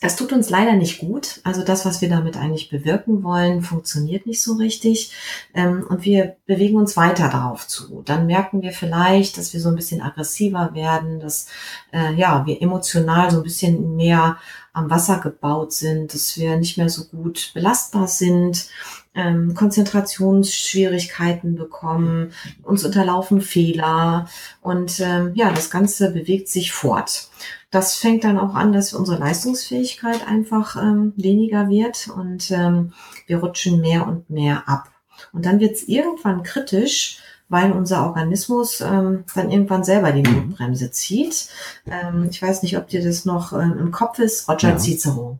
Das 0.00 0.14
tut 0.14 0.32
uns 0.32 0.48
leider 0.48 0.74
nicht 0.74 0.98
gut. 1.00 1.40
Also 1.42 1.64
das, 1.64 1.84
was 1.84 2.00
wir 2.00 2.08
damit 2.08 2.36
eigentlich 2.36 2.70
bewirken 2.70 3.24
wollen, 3.24 3.62
funktioniert 3.62 4.26
nicht 4.26 4.40
so 4.40 4.54
richtig. 4.54 5.12
Ähm, 5.54 5.84
und 5.88 6.04
wir 6.04 6.36
bewegen 6.46 6.76
uns 6.76 6.96
weiter 6.96 7.28
darauf 7.28 7.66
zu. 7.66 8.02
Dann 8.04 8.26
merken 8.26 8.62
wir 8.62 8.72
vielleicht, 8.72 9.38
dass 9.38 9.52
wir 9.52 9.60
so 9.60 9.68
ein 9.70 9.76
bisschen 9.76 10.00
aggressiver 10.00 10.70
werden, 10.74 11.18
dass 11.18 11.48
äh, 11.92 12.14
ja, 12.14 12.46
wir 12.46 12.62
emotional 12.62 13.30
so 13.30 13.38
ein 13.38 13.42
bisschen 13.42 13.96
mehr 13.96 14.38
am 14.78 14.90
Wasser 14.90 15.18
gebaut 15.18 15.72
sind, 15.72 16.14
dass 16.14 16.38
wir 16.38 16.56
nicht 16.56 16.78
mehr 16.78 16.88
so 16.88 17.04
gut 17.04 17.50
belastbar 17.54 18.08
sind, 18.08 18.68
ähm, 19.14 19.54
Konzentrationsschwierigkeiten 19.54 21.56
bekommen, 21.56 22.32
uns 22.62 22.84
unterlaufen 22.84 23.40
Fehler 23.40 24.28
und 24.60 25.00
ähm, 25.00 25.32
ja, 25.34 25.50
das 25.50 25.70
Ganze 25.70 26.12
bewegt 26.12 26.48
sich 26.48 26.72
fort 26.72 27.28
das 27.70 27.96
fängt 27.96 28.24
dann 28.24 28.38
auch 28.38 28.54
an, 28.54 28.72
dass 28.72 28.94
unsere 28.94 29.18
Leistungsfähigkeit 29.18 30.26
einfach 30.26 30.76
ähm, 30.76 31.12
weniger 31.16 31.68
wird 31.68 32.08
und 32.08 32.50
ähm, 32.50 32.92
wir 33.26 33.38
rutschen 33.38 33.80
mehr 33.80 34.06
und 34.06 34.30
mehr 34.30 34.68
ab. 34.68 34.90
Und 35.32 35.44
dann 35.44 35.60
wird 35.60 35.74
es 35.74 35.86
irgendwann 35.86 36.42
kritisch, 36.42 37.18
weil 37.48 37.72
unser 37.72 38.06
Organismus 38.06 38.80
ähm, 38.80 39.24
dann 39.34 39.50
irgendwann 39.50 39.84
selber 39.84 40.12
die 40.12 40.28
mhm. 40.28 40.48
Notbremse 40.48 40.90
zieht. 40.90 41.48
Ähm, 41.86 42.28
ich 42.30 42.40
weiß 42.40 42.62
nicht, 42.62 42.76
ob 42.76 42.88
dir 42.88 43.02
das 43.02 43.24
noch 43.24 43.52
ähm, 43.52 43.76
im 43.78 43.90
Kopf 43.90 44.18
ist, 44.18 44.48
Roger 44.48 44.70
ja. 44.70 44.78
Cicero. 44.78 45.38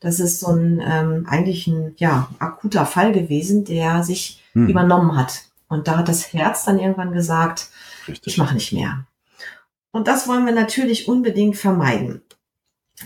Das 0.00 0.20
ist 0.20 0.40
so 0.40 0.48
ein 0.48 0.80
ähm, 0.84 1.26
eigentlich 1.28 1.66
ein 1.66 1.94
ja, 1.96 2.28
akuter 2.38 2.86
Fall 2.86 3.12
gewesen, 3.12 3.64
der 3.64 4.04
sich 4.04 4.44
mhm. 4.54 4.68
übernommen 4.68 5.16
hat. 5.16 5.42
Und 5.68 5.88
da 5.88 5.98
hat 5.98 6.08
das 6.08 6.32
Herz 6.32 6.64
dann 6.64 6.78
irgendwann 6.78 7.12
gesagt, 7.12 7.68
Richtig. 8.06 8.34
ich 8.34 8.38
mache 8.38 8.54
nicht 8.54 8.72
mehr. 8.72 9.04
Und 9.90 10.06
das 10.06 10.28
wollen 10.28 10.46
wir 10.46 10.54
natürlich 10.54 11.08
unbedingt 11.08 11.56
vermeiden. 11.56 12.22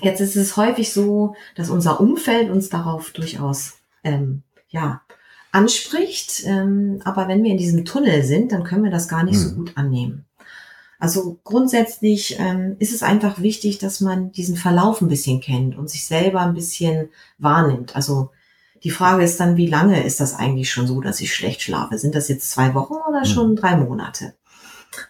Jetzt 0.00 0.20
ist 0.20 0.36
es 0.36 0.56
häufig 0.56 0.92
so, 0.92 1.34
dass 1.54 1.70
unser 1.70 2.00
Umfeld 2.00 2.50
uns 2.50 2.70
darauf 2.70 3.10
durchaus 3.10 3.74
ähm, 4.04 4.42
ja 4.68 5.02
anspricht, 5.52 6.44
ähm, 6.46 7.00
aber 7.04 7.28
wenn 7.28 7.44
wir 7.44 7.52
in 7.52 7.58
diesem 7.58 7.84
Tunnel 7.84 8.24
sind, 8.24 8.52
dann 8.52 8.64
können 8.64 8.84
wir 8.84 8.90
das 8.90 9.06
gar 9.06 9.22
nicht 9.22 9.36
hm. 9.36 9.42
so 9.42 9.54
gut 9.54 9.72
annehmen. 9.76 10.24
Also 10.98 11.40
grundsätzlich 11.44 12.36
ähm, 12.38 12.76
ist 12.78 12.94
es 12.94 13.02
einfach 13.02 13.40
wichtig, 13.40 13.78
dass 13.78 14.00
man 14.00 14.32
diesen 14.32 14.56
Verlauf 14.56 15.00
ein 15.00 15.08
bisschen 15.08 15.40
kennt 15.40 15.76
und 15.76 15.90
sich 15.90 16.06
selber 16.06 16.40
ein 16.40 16.54
bisschen 16.54 17.08
wahrnimmt. 17.38 17.96
Also 17.96 18.30
die 18.82 18.90
Frage 18.90 19.24
ist 19.24 19.38
dann, 19.38 19.56
wie 19.56 19.66
lange 19.66 20.04
ist 20.04 20.20
das 20.20 20.34
eigentlich 20.34 20.70
schon 20.70 20.86
so, 20.86 21.00
dass 21.00 21.20
ich 21.20 21.34
schlecht 21.34 21.62
schlafe? 21.62 21.98
Sind 21.98 22.14
das 22.14 22.28
jetzt 22.28 22.50
zwei 22.50 22.74
Wochen 22.74 22.94
oder 23.08 23.20
hm. 23.20 23.26
schon 23.26 23.56
drei 23.56 23.76
Monate? 23.76 24.34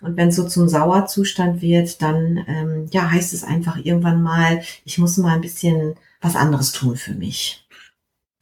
Und 0.00 0.16
wenn 0.16 0.28
es 0.28 0.36
so 0.36 0.46
zum 0.46 0.68
Sauerzustand 0.68 1.60
wird, 1.60 2.02
dann 2.02 2.44
ähm, 2.46 2.86
ja 2.90 3.10
heißt 3.10 3.32
es 3.34 3.44
einfach 3.44 3.76
irgendwann 3.76 4.22
mal, 4.22 4.62
ich 4.84 4.98
muss 4.98 5.16
mal 5.16 5.34
ein 5.34 5.40
bisschen 5.40 5.94
was 6.20 6.36
anderes 6.36 6.72
tun 6.72 6.96
für 6.96 7.14
mich. 7.14 7.61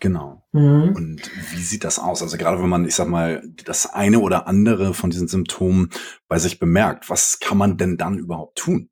Genau. 0.00 0.42
Mhm. 0.52 0.95
Und 0.97 1.30
wie 1.52 1.62
sieht 1.62 1.85
das 1.85 1.99
aus? 1.99 2.23
Also 2.23 2.37
gerade 2.38 2.61
wenn 2.61 2.69
man, 2.69 2.87
ich 2.87 2.95
sag 2.95 3.09
mal, 3.09 3.42
das 3.64 3.87
eine 3.92 4.21
oder 4.21 4.49
andere 4.49 4.95
von 4.95 5.11
diesen 5.11 5.28
Symptomen 5.28 5.90
bei 6.26 6.38
sich 6.38 6.59
bemerkt, 6.59 7.11
was 7.11 7.38
kann 7.38 7.59
man 7.59 7.76
denn 7.76 7.99
dann 7.99 8.19
überhaupt 8.19 8.59
tun? 8.59 8.88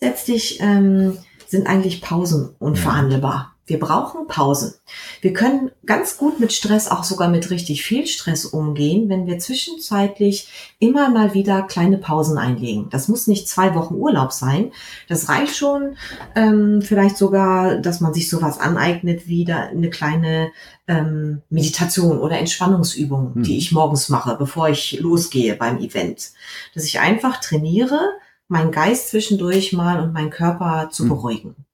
Letztlich 0.00 0.58
ähm, 0.60 1.18
sind 1.46 1.66
eigentlich 1.66 2.00
Pausen 2.00 2.56
unverhandelbar. 2.58 3.49
Wir 3.70 3.78
brauchen 3.78 4.26
Pausen. 4.26 4.74
Wir 5.20 5.32
können 5.32 5.70
ganz 5.86 6.16
gut 6.16 6.40
mit 6.40 6.52
Stress, 6.52 6.88
auch 6.90 7.04
sogar 7.04 7.28
mit 7.28 7.50
richtig 7.50 7.84
viel 7.84 8.04
Stress 8.08 8.44
umgehen, 8.44 9.08
wenn 9.08 9.28
wir 9.28 9.38
zwischenzeitlich 9.38 10.74
immer 10.80 11.08
mal 11.08 11.34
wieder 11.34 11.62
kleine 11.62 11.96
Pausen 11.96 12.36
einlegen. 12.36 12.88
Das 12.90 13.06
muss 13.06 13.28
nicht 13.28 13.48
zwei 13.48 13.76
Wochen 13.76 13.94
Urlaub 13.94 14.32
sein. 14.32 14.72
Das 15.08 15.28
reicht 15.28 15.54
schon. 15.54 15.94
Ähm, 16.34 16.82
vielleicht 16.82 17.16
sogar, 17.16 17.76
dass 17.76 18.00
man 18.00 18.12
sich 18.12 18.28
sowas 18.28 18.58
aneignet 18.58 19.28
wie 19.28 19.44
da 19.44 19.60
eine 19.68 19.88
kleine 19.88 20.50
ähm, 20.88 21.42
Meditation 21.48 22.18
oder 22.18 22.38
Entspannungsübung, 22.38 23.36
hm. 23.36 23.42
die 23.44 23.56
ich 23.56 23.70
morgens 23.70 24.08
mache, 24.08 24.34
bevor 24.34 24.68
ich 24.68 24.98
losgehe 24.98 25.54
beim 25.54 25.78
Event. 25.78 26.32
Dass 26.74 26.86
ich 26.86 26.98
einfach 26.98 27.38
trainiere, 27.38 28.00
meinen 28.48 28.72
Geist 28.72 29.10
zwischendurch 29.10 29.72
mal 29.72 30.00
und 30.02 30.12
meinen 30.12 30.30
Körper 30.30 30.88
zu 30.90 31.04
hm. 31.04 31.08
beruhigen. 31.10 31.66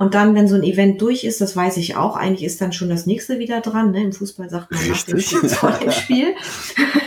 Und 0.00 0.14
dann, 0.14 0.34
wenn 0.34 0.48
so 0.48 0.54
ein 0.54 0.62
Event 0.62 1.02
durch 1.02 1.24
ist, 1.24 1.42
das 1.42 1.54
weiß 1.54 1.76
ich 1.76 1.94
auch, 1.94 2.16
eigentlich 2.16 2.42
ist 2.42 2.58
dann 2.62 2.72
schon 2.72 2.88
das 2.88 3.04
nächste 3.04 3.38
wieder 3.38 3.60
dran. 3.60 3.90
Ne? 3.90 4.02
Im 4.02 4.14
Fußball 4.14 4.48
sagt 4.48 4.70
man 4.70 4.88
nach 4.88 5.02
dem 5.02 5.20
Spiel 5.20 5.48
vor 5.50 5.72
dem 5.72 5.90
Spiel. 5.90 6.34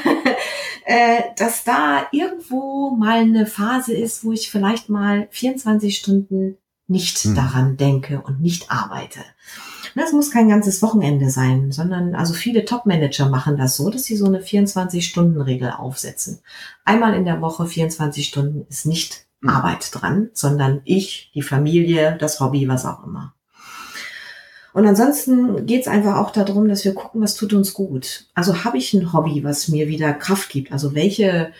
äh, 0.85 1.23
dass 1.35 1.63
da 1.63 2.05
irgendwo 2.11 2.91
mal 2.91 3.21
eine 3.21 3.47
Phase 3.47 3.93
ist, 3.93 4.23
wo 4.23 4.31
ich 4.31 4.51
vielleicht 4.51 4.89
mal 4.89 5.27
24 5.31 5.97
Stunden 5.97 6.59
nicht 6.87 7.17
hm. 7.17 7.33
daran 7.33 7.77
denke 7.77 8.21
und 8.21 8.41
nicht 8.41 8.69
arbeite. 8.69 9.21
Das 9.95 10.11
muss 10.11 10.29
kein 10.29 10.49
ganzes 10.49 10.83
Wochenende 10.83 11.31
sein, 11.31 11.71
sondern 11.71 12.13
also 12.13 12.35
viele 12.35 12.63
Top-Manager 12.63 13.27
machen 13.27 13.57
das 13.57 13.75
so, 13.75 13.89
dass 13.89 14.03
sie 14.03 14.17
so 14.17 14.27
eine 14.27 14.41
24-Stunden-Regel 14.41 15.71
aufsetzen. 15.71 16.41
Einmal 16.85 17.15
in 17.15 17.25
der 17.25 17.41
Woche 17.41 17.65
24 17.65 18.27
Stunden 18.27 18.67
ist 18.69 18.85
nicht 18.85 19.25
hm. 19.43 19.49
Arbeit 19.49 19.89
dran, 19.91 20.29
sondern 20.33 20.81
ich, 20.85 21.31
die 21.33 21.41
Familie, 21.41 22.17
das 22.19 22.39
Hobby, 22.39 22.67
was 22.67 22.85
auch 22.85 23.05
immer. 23.05 23.33
Und 24.73 24.87
ansonsten 24.87 25.67
geht 25.67 25.81
es 25.81 25.87
einfach 25.87 26.17
auch 26.17 26.31
darum, 26.31 26.67
dass 26.67 26.83
wir 26.83 26.95
gucken, 26.95 27.21
was 27.21 27.35
tut 27.35 27.53
uns 27.53 27.73
gut. 27.73 28.25
Also 28.33 28.63
habe 28.63 28.79
ich 28.79 28.93
ein 28.93 29.13
Hobby, 29.13 29.43
was 29.43 29.67
mir 29.67 29.87
wieder 29.87 30.13
Kraft 30.13 30.49
gibt? 30.49 30.71
Also 30.71 30.95
welche 30.95 31.51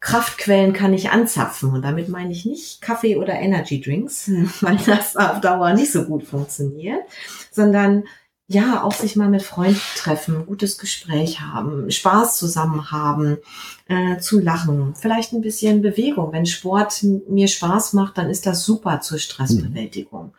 Kraftquellen 0.00 0.72
kann 0.72 0.94
ich 0.94 1.10
anzapfen? 1.10 1.70
Und 1.70 1.82
damit 1.82 2.08
meine 2.08 2.32
ich 2.32 2.46
nicht 2.46 2.80
Kaffee 2.80 3.16
oder 3.16 3.34
Energy 3.34 3.80
Drinks, 3.80 4.30
weil 4.62 4.78
das 4.86 5.16
auf 5.16 5.40
Dauer 5.42 5.74
nicht 5.74 5.92
so 5.92 6.04
gut 6.04 6.24
funktioniert, 6.24 7.02
sondern 7.50 8.04
ja, 8.52 8.82
auch 8.82 8.92
sich 8.92 9.16
mal 9.16 9.28
mit 9.28 9.42
Freunden 9.42 9.80
treffen, 9.96 10.46
gutes 10.46 10.78
Gespräch 10.78 11.40
haben, 11.40 11.90
Spaß 11.90 12.36
zusammen 12.36 12.90
haben, 12.90 13.38
äh, 13.88 14.18
zu 14.18 14.38
lachen, 14.38 14.94
vielleicht 14.94 15.32
ein 15.32 15.40
bisschen 15.40 15.80
Bewegung. 15.82 16.32
Wenn 16.32 16.46
Sport 16.46 17.04
mir 17.28 17.48
Spaß 17.48 17.94
macht, 17.94 18.18
dann 18.18 18.28
ist 18.30 18.46
das 18.46 18.64
super 18.64 19.00
zur 19.00 19.18
Stressbewältigung. 19.18 20.26
Mhm. 20.26 20.32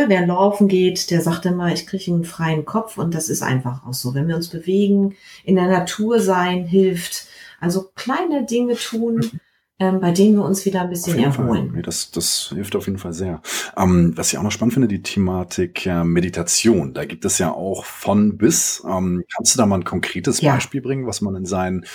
Ne, 0.00 0.04
wer 0.08 0.26
laufen 0.26 0.68
geht, 0.68 1.10
der 1.10 1.20
sagt 1.20 1.46
immer, 1.46 1.72
ich 1.72 1.86
kriege 1.86 2.12
einen 2.12 2.24
freien 2.24 2.64
Kopf 2.64 2.96
und 2.96 3.14
das 3.14 3.28
ist 3.28 3.42
einfach 3.42 3.84
auch 3.84 3.94
so. 3.94 4.14
Wenn 4.14 4.28
wir 4.28 4.36
uns 4.36 4.48
bewegen, 4.48 5.16
in 5.44 5.56
der 5.56 5.66
Natur 5.66 6.20
sein, 6.20 6.64
hilft. 6.64 7.26
Also 7.60 7.90
kleine 7.94 8.46
Dinge 8.46 8.76
tun, 8.76 9.40
ähm, 9.80 9.98
bei 9.98 10.12
denen 10.12 10.36
wir 10.36 10.44
uns 10.44 10.66
wieder 10.66 10.82
ein 10.82 10.90
bisschen 10.90 11.18
erholen. 11.18 11.72
Nee, 11.74 11.82
das, 11.82 12.10
das 12.10 12.50
hilft 12.54 12.76
auf 12.76 12.86
jeden 12.86 12.98
Fall 12.98 13.14
sehr. 13.14 13.40
Ähm, 13.78 14.12
was 14.14 14.30
ich 14.30 14.38
auch 14.38 14.42
noch 14.42 14.52
spannend 14.52 14.74
finde, 14.74 14.88
die 14.88 15.02
Thematik 15.02 15.86
äh, 15.86 16.04
Meditation. 16.04 16.92
Da 16.92 17.06
gibt 17.06 17.24
es 17.24 17.38
ja 17.38 17.50
auch 17.50 17.86
von 17.86 18.36
bis. 18.36 18.82
Ähm, 18.86 19.24
kannst 19.34 19.54
du 19.54 19.58
da 19.58 19.64
mal 19.64 19.78
ein 19.78 19.84
konkretes 19.84 20.42
ja. 20.42 20.52
Beispiel 20.52 20.82
bringen, 20.82 21.06
was 21.06 21.22
man 21.22 21.34
in 21.34 21.46
seinen 21.46 21.86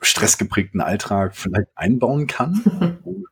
stressgeprägten 0.00 0.80
Alltag 0.80 1.34
vielleicht 1.36 1.68
einbauen 1.74 2.28
kann? 2.28 2.94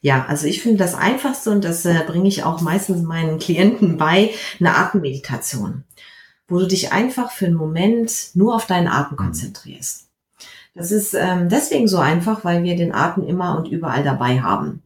Ja, 0.00 0.26
also 0.28 0.46
ich 0.46 0.62
finde 0.62 0.78
das 0.78 0.94
Einfachste 0.94 1.50
und 1.50 1.64
das 1.64 1.84
äh, 1.84 2.04
bringe 2.06 2.28
ich 2.28 2.44
auch 2.44 2.60
meistens 2.60 3.02
meinen 3.02 3.40
Klienten 3.40 3.96
bei, 3.96 4.30
eine 4.60 4.76
Atemmeditation, 4.76 5.82
wo 6.46 6.60
du 6.60 6.68
dich 6.68 6.92
einfach 6.92 7.32
für 7.32 7.46
einen 7.46 7.56
Moment 7.56 8.30
nur 8.34 8.54
auf 8.54 8.66
deinen 8.66 8.86
Atem 8.86 9.16
mhm. 9.18 9.24
konzentrierst. 9.24 10.07
Das 10.74 10.92
ist 10.92 11.14
ähm, 11.14 11.48
deswegen 11.48 11.88
so 11.88 11.98
einfach, 11.98 12.44
weil 12.44 12.62
wir 12.62 12.76
den 12.76 12.94
Atem 12.94 13.26
immer 13.26 13.56
und 13.58 13.68
überall 13.68 14.02
dabei 14.02 14.40
haben. 14.40 14.82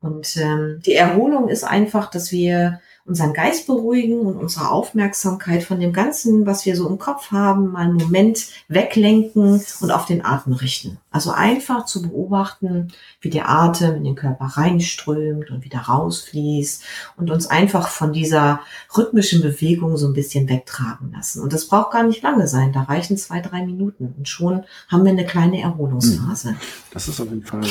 Und 0.00 0.36
ähm, 0.36 0.80
die 0.84 0.94
Erholung 0.94 1.48
ist 1.48 1.64
einfach, 1.64 2.10
dass 2.10 2.32
wir 2.32 2.80
unseren 3.06 3.34
Geist 3.34 3.66
beruhigen 3.66 4.20
und 4.20 4.36
unsere 4.36 4.70
Aufmerksamkeit 4.70 5.62
von 5.62 5.78
dem 5.78 5.92
Ganzen, 5.92 6.46
was 6.46 6.64
wir 6.64 6.74
so 6.74 6.88
im 6.88 6.98
Kopf 6.98 7.30
haben, 7.32 7.72
mal 7.72 7.84
einen 7.84 7.96
Moment 7.96 8.46
weglenken 8.68 9.62
und 9.80 9.90
auf 9.90 10.06
den 10.06 10.24
Atem 10.24 10.54
richten. 10.54 10.98
Also 11.14 11.30
einfach 11.30 11.84
zu 11.84 12.02
beobachten, 12.02 12.88
wie 13.20 13.30
der 13.30 13.50
Atem 13.50 13.96
in 13.96 14.04
den 14.04 14.14
Körper 14.14 14.46
reinströmt 14.46 15.50
und 15.50 15.64
wieder 15.64 15.80
rausfließt 15.80 16.82
und 17.16 17.30
uns 17.30 17.46
einfach 17.46 17.88
von 17.88 18.12
dieser 18.12 18.60
rhythmischen 18.96 19.42
Bewegung 19.42 19.96
so 19.96 20.06
ein 20.06 20.14
bisschen 20.14 20.48
wegtragen 20.48 21.12
lassen. 21.12 21.42
Und 21.42 21.52
das 21.52 21.68
braucht 21.68 21.92
gar 21.92 22.04
nicht 22.04 22.22
lange 22.22 22.48
sein. 22.48 22.72
Da 22.72 22.82
reichen 22.82 23.16
zwei, 23.16 23.40
drei 23.40 23.66
Minuten 23.66 24.14
und 24.16 24.28
schon 24.28 24.64
haben 24.88 25.04
wir 25.04 25.12
eine 25.12 25.26
kleine 25.26 25.60
Erholungsphase. 25.60 26.50
Hm. 26.50 26.56
Das 26.90 27.08
ist 27.08 27.20
auf 27.20 27.28
jeden 27.28 27.44
Fall 27.44 27.62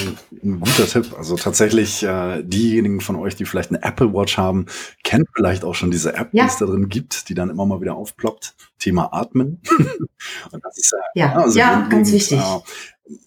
ein 0.43 0.59
guter 0.59 0.85
Tipp. 0.85 1.15
Also 1.17 1.35
tatsächlich 1.35 2.03
äh, 2.03 2.43
diejenigen 2.43 3.01
von 3.01 3.15
euch, 3.15 3.35
die 3.35 3.45
vielleicht 3.45 3.71
eine 3.71 3.81
Apple 3.81 4.13
Watch 4.13 4.37
haben, 4.37 4.67
kennen 5.03 5.23
kennt 5.23 5.29
vielleicht 5.35 5.63
auch 5.63 5.75
schon 5.75 5.91
diese 5.91 6.13
App, 6.15 6.29
ja. 6.31 6.43
die 6.43 6.49
es 6.49 6.57
da 6.57 6.65
drin 6.65 6.89
gibt, 6.89 7.29
die 7.29 7.33
dann 7.33 7.49
immer 7.49 7.65
mal 7.65 7.81
wieder 7.81 7.95
aufploppt. 7.95 8.55
Thema 8.83 9.13
Atmen. 9.13 9.61
und 10.51 10.63
das 10.63 10.77
ist 10.77 10.93
ja, 11.15 11.33
also 11.35 11.57
ja 11.57 11.87
ganz 11.89 12.11
wichtig. 12.11 12.37
Äh, 12.37 12.59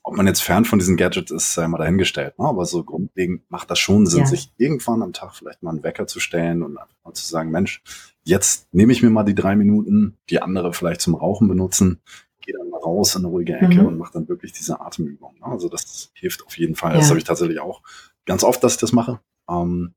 ob 0.03 0.17
man 0.17 0.27
jetzt 0.27 0.43
fern 0.43 0.65
von 0.65 0.79
diesen 0.79 0.97
Gadgets 0.97 1.31
ist, 1.31 1.55
sei 1.55 1.67
mal 1.67 1.79
dahingestellt. 1.79 2.39
Ne? 2.39 2.47
Aber 2.47 2.65
so 2.67 2.85
grundlegend 2.85 3.43
macht 3.51 3.71
das 3.71 3.79
schon 3.79 4.07
Sinn, 4.07 4.21
ja. 4.21 4.27
sich 4.27 4.53
irgendwann 4.59 5.03
am 5.03 5.13
Tag 5.13 5.35
vielleicht 5.35 5.63
mal 5.63 5.71
einen 5.71 5.83
Wecker 5.83 6.07
zu 6.07 6.21
stellen 6.21 6.63
und 6.63 6.77
einfach 6.77 6.95
mal 7.05 7.15
zu 7.15 7.27
sagen, 7.27 7.51
Mensch, 7.51 7.83
jetzt 8.23 8.69
nehme 8.73 8.93
ich 8.93 9.03
mir 9.03 9.11
mal 9.11 9.25
die 9.25 9.35
drei 9.35 9.57
Minuten, 9.57 10.17
die 10.29 10.43
andere 10.43 10.73
vielleicht 10.73 11.01
zum 11.01 11.15
Rauchen 11.15 11.49
benutzen, 11.49 12.01
gehe 12.43 12.55
dann 12.57 12.69
mal 12.69 12.81
raus 12.81 13.15
in 13.15 13.23
eine 13.23 13.29
ruhige 13.29 13.55
Ecke 13.55 13.81
mhm. 13.81 13.87
und 13.87 13.99
mache 13.99 14.13
dann 14.13 14.29
wirklich 14.29 14.53
diese 14.53 14.81
Atemübung. 14.81 15.37
Ne? 15.41 15.47
Also 15.47 15.69
das 15.69 16.11
hilft 16.15 16.45
auf 16.45 16.57
jeden 16.59 16.75
Fall. 16.75 16.93
Ja. 16.93 16.99
Das 16.99 17.09
habe 17.09 17.19
ich 17.19 17.25
tatsächlich 17.25 17.61
auch 17.61 17.83
ganz 18.27 18.45
oft, 18.45 18.63
dass 18.63 18.75
ich 18.75 18.81
das 18.81 18.93
mache. 18.93 19.21
Ähm, 19.49 19.95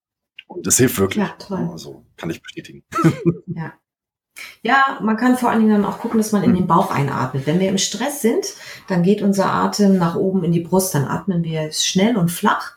und 0.48 0.66
das 0.66 0.78
hilft 0.78 1.00
wirklich. 1.00 1.26
Ja, 1.26 1.36
toll. 1.38 1.70
Also 1.72 2.06
kann 2.18 2.30
ich 2.30 2.42
bestätigen. 2.42 2.84
ja. 3.48 3.74
Ja, 4.62 5.00
man 5.02 5.18
kann 5.18 5.38
vor 5.38 5.50
allen 5.50 5.60
Dingen 5.60 5.82
dann 5.82 5.86
auch 5.86 6.00
gucken, 6.00 6.18
dass 6.18 6.32
man 6.32 6.44
in 6.44 6.54
den 6.54 6.68
Bauch 6.68 6.92
einatmet. 6.92 7.48
Wenn 7.48 7.60
wir 7.60 7.70
im 7.70 7.78
Stress 7.78 8.22
sind, 8.22 8.54
dann 8.88 9.04
geht 9.04 9.22
unser 9.22 9.52
Atem 9.52 9.98
nach 9.98 10.16
oben 10.16 10.44
in 10.44 10.52
die 10.52 10.60
Brust, 10.60 10.94
dann 10.94 11.06
atmen 11.06 11.44
wir 11.44 11.72
schnell 11.72 12.18
und 12.18 12.30
flach. 12.30 12.74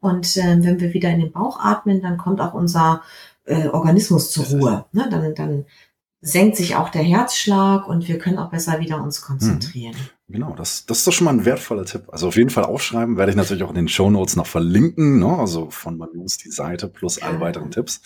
Und 0.00 0.36
äh, 0.36 0.62
wenn 0.62 0.80
wir 0.80 0.92
wieder 0.94 1.10
in 1.10 1.20
den 1.20 1.32
Bauch 1.32 1.58
atmen, 1.58 2.02
dann 2.02 2.18
kommt 2.18 2.40
auch 2.40 2.54
unser 2.54 3.02
äh, 3.44 3.68
Organismus 3.68 4.30
zur 4.30 4.44
Ruhe. 4.46 4.84
Ne? 4.92 5.08
Dann, 5.10 5.34
dann 5.34 5.64
senkt 6.20 6.56
sich 6.56 6.76
auch 6.76 6.88
der 6.90 7.02
Herzschlag 7.02 7.88
und 7.88 8.08
wir 8.08 8.18
können 8.18 8.38
auch 8.38 8.50
besser 8.50 8.80
wieder 8.80 9.02
uns 9.02 9.20
konzentrieren. 9.20 9.96
Mhm. 9.96 10.15
Genau, 10.28 10.54
das, 10.56 10.86
das 10.86 10.98
ist 10.98 11.06
doch 11.06 11.12
schon 11.12 11.26
mal 11.26 11.34
ein 11.34 11.44
wertvoller 11.44 11.84
Tipp. 11.84 12.08
Also 12.08 12.26
auf 12.26 12.36
jeden 12.36 12.50
Fall 12.50 12.64
aufschreiben, 12.64 13.16
werde 13.16 13.30
ich 13.30 13.36
natürlich 13.36 13.62
auch 13.62 13.68
in 13.68 13.76
den 13.76 13.86
Show 13.86 14.10
Notes 14.10 14.34
noch 14.34 14.48
verlinken, 14.48 15.20
ne? 15.20 15.38
also 15.38 15.70
von 15.70 15.96
Manus 15.96 16.36
die 16.36 16.50
Seite 16.50 16.88
plus 16.88 17.22
alle 17.22 17.38
weiteren 17.38 17.70
Tipps. 17.70 18.00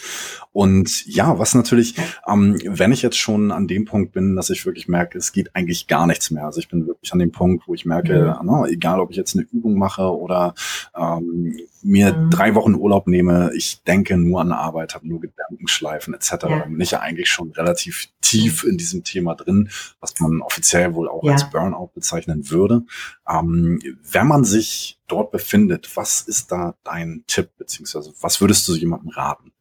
Und 0.53 1.07
ja, 1.07 1.39
was 1.39 1.55
natürlich, 1.55 1.95
ähm, 2.29 2.61
wenn 2.67 2.93
ich 2.93 3.01
jetzt 3.01 3.17
schon 3.17 3.51
an 3.51 3.69
dem 3.69 3.87
Punkt 3.87 4.13
bin, 4.13 4.37
dass 4.37 4.51
ich 4.51 4.67
wirklich 4.67 4.87
merke, 4.87 5.17
es 5.17 5.33
geht 5.33 5.57
eigentlich 5.57 5.87
gar 5.87 6.07
nichts 6.07 6.31
mehr. 6.31 6.45
Also 6.45 6.61
ich 6.61 6.69
bin 6.69 6.87
wirklich 6.87 7.11
an 7.15 7.21
dem 7.21 7.33
Punkt, 7.33 7.67
wo 7.67 7.73
ich 7.73 7.87
merke, 7.87 8.37
mhm. 8.43 8.51
ne, 8.51 8.67
egal 8.69 9.01
ob 9.01 9.11
ich 9.11 9.17
jetzt 9.17 9.35
eine 9.35 9.47
Übung 9.51 9.79
mache 9.79 10.15
oder 10.15 10.55
ähm, 10.95 11.57
mir 11.83 12.13
mhm. 12.13 12.31
drei 12.31 12.55
Wochen 12.55 12.75
Urlaub 12.75 13.07
nehme, 13.07 13.53
ich 13.55 13.83
denke 13.85 14.17
nur 14.17 14.41
an 14.41 14.53
Arbeit, 14.53 14.95
habe 14.95 15.09
nur 15.09 15.21
Gedankenschleifen 15.21 16.15
etc. 16.15 16.31
Ja. 16.31 16.37
Dann 16.61 16.73
bin 16.73 16.81
ich 16.81 16.91
ja 16.93 17.01
eigentlich 17.01 17.31
schon 17.31 17.51
relativ 17.53 18.09
tief 18.21 18.65
in 18.65 18.77
diesem 18.77 19.03
Thema 19.03 19.35
drin, 19.35 19.71
was 20.01 20.19
man 20.21 20.41
offiziell 20.41 20.95
wohl 20.95 21.09
auch 21.09 21.25
ja. 21.25 21.33
als 21.33 21.51
Burnout 21.51 21.91
bezeichnen 21.95 22.51
würde. 22.51 22.83
Ähm, 23.29 23.81
wenn 24.11 24.27
man 24.27 24.45
sich 24.45 24.99
dort 25.09 25.31
befindet, 25.33 25.97
was 25.97 26.23
ist 26.23 26.53
da 26.53 26.75
dein 26.85 27.25
Tipp, 27.27 27.51
beziehungsweise 27.59 28.13
was 28.21 28.41
würdest 28.41 28.69
du 28.69 28.75
jemandem 28.75 29.11
raten? 29.11 29.53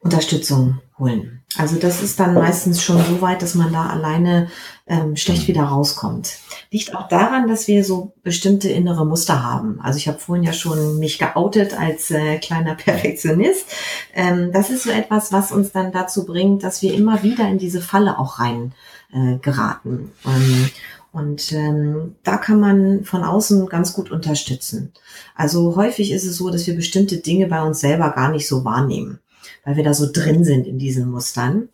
Unterstützung 0.00 0.80
holen. 0.98 1.42
Also 1.56 1.76
das 1.76 2.00
ist 2.02 2.20
dann 2.20 2.34
meistens 2.34 2.82
schon 2.82 3.04
so 3.04 3.20
weit, 3.20 3.42
dass 3.42 3.54
man 3.54 3.72
da 3.72 3.86
alleine 3.86 4.48
ähm, 4.86 5.16
schlecht 5.16 5.48
wieder 5.48 5.64
rauskommt. 5.64 6.38
Liegt 6.70 6.94
auch 6.94 7.08
daran, 7.08 7.48
dass 7.48 7.66
wir 7.66 7.84
so 7.84 8.12
bestimmte 8.22 8.68
innere 8.68 9.04
Muster 9.04 9.42
haben. 9.42 9.80
Also 9.80 9.96
ich 9.96 10.06
habe 10.06 10.20
vorhin 10.20 10.44
ja 10.44 10.52
schon 10.52 10.98
mich 11.00 11.18
geoutet 11.18 11.78
als 11.78 12.10
äh, 12.12 12.38
kleiner 12.38 12.74
Perfektionist. 12.76 13.66
Ähm, 14.14 14.52
das 14.52 14.70
ist 14.70 14.84
so 14.84 14.90
etwas, 14.90 15.32
was 15.32 15.50
uns 15.50 15.72
dann 15.72 15.90
dazu 15.90 16.24
bringt, 16.24 16.62
dass 16.62 16.82
wir 16.82 16.94
immer 16.94 17.22
wieder 17.24 17.48
in 17.48 17.58
diese 17.58 17.80
Falle 17.80 18.18
auch 18.18 18.38
rein 18.38 18.72
äh, 19.12 19.38
geraten. 19.38 20.12
Ähm, 20.24 20.70
und 21.12 21.50
ähm, 21.52 22.14
da 22.22 22.36
kann 22.36 22.60
man 22.60 23.04
von 23.04 23.24
außen 23.24 23.66
ganz 23.68 23.92
gut 23.92 24.12
unterstützen. 24.12 24.92
Also 25.34 25.74
häufig 25.74 26.12
ist 26.12 26.24
es 26.24 26.36
so, 26.36 26.50
dass 26.50 26.68
wir 26.68 26.76
bestimmte 26.76 27.16
Dinge 27.16 27.48
bei 27.48 27.60
uns 27.62 27.80
selber 27.80 28.10
gar 28.10 28.30
nicht 28.30 28.46
so 28.46 28.64
wahrnehmen, 28.64 29.18
weil 29.64 29.76
wir 29.76 29.84
da 29.84 29.94
so 29.94 30.08
drin 30.12 30.44
sind 30.44 30.66
in 30.66 30.78
diesen 30.78 31.10
Mustern. 31.10 31.68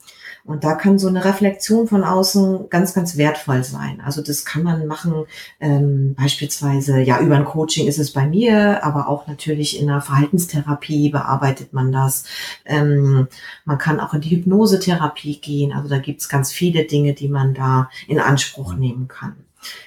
Und 0.46 0.62
da 0.62 0.74
kann 0.74 0.98
so 0.98 1.08
eine 1.08 1.24
Reflexion 1.24 1.88
von 1.88 2.04
außen 2.04 2.70
ganz, 2.70 2.94
ganz 2.94 3.16
wertvoll 3.16 3.64
sein. 3.64 4.00
Also 4.00 4.22
das 4.22 4.44
kann 4.44 4.62
man 4.62 4.86
machen, 4.86 5.24
ähm, 5.58 6.14
beispielsweise, 6.14 7.00
ja, 7.00 7.18
über 7.20 7.34
ein 7.34 7.44
Coaching 7.44 7.88
ist 7.88 7.98
es 7.98 8.12
bei 8.12 8.28
mir, 8.28 8.84
aber 8.84 9.08
auch 9.08 9.26
natürlich 9.26 9.80
in 9.80 9.88
der 9.88 10.00
Verhaltenstherapie 10.00 11.10
bearbeitet 11.10 11.72
man 11.72 11.90
das. 11.90 12.24
Ähm, 12.64 13.26
man 13.64 13.78
kann 13.78 13.98
auch 13.98 14.14
in 14.14 14.20
die 14.20 14.30
Hypnosetherapie 14.30 15.40
gehen. 15.40 15.72
Also 15.72 15.88
da 15.88 15.98
gibt's 15.98 16.28
ganz 16.28 16.52
viele 16.52 16.84
Dinge, 16.84 17.14
die 17.14 17.28
man 17.28 17.52
da 17.52 17.90
in 18.06 18.20
Anspruch 18.20 18.74
nehmen 18.74 19.08
kann. 19.08 19.34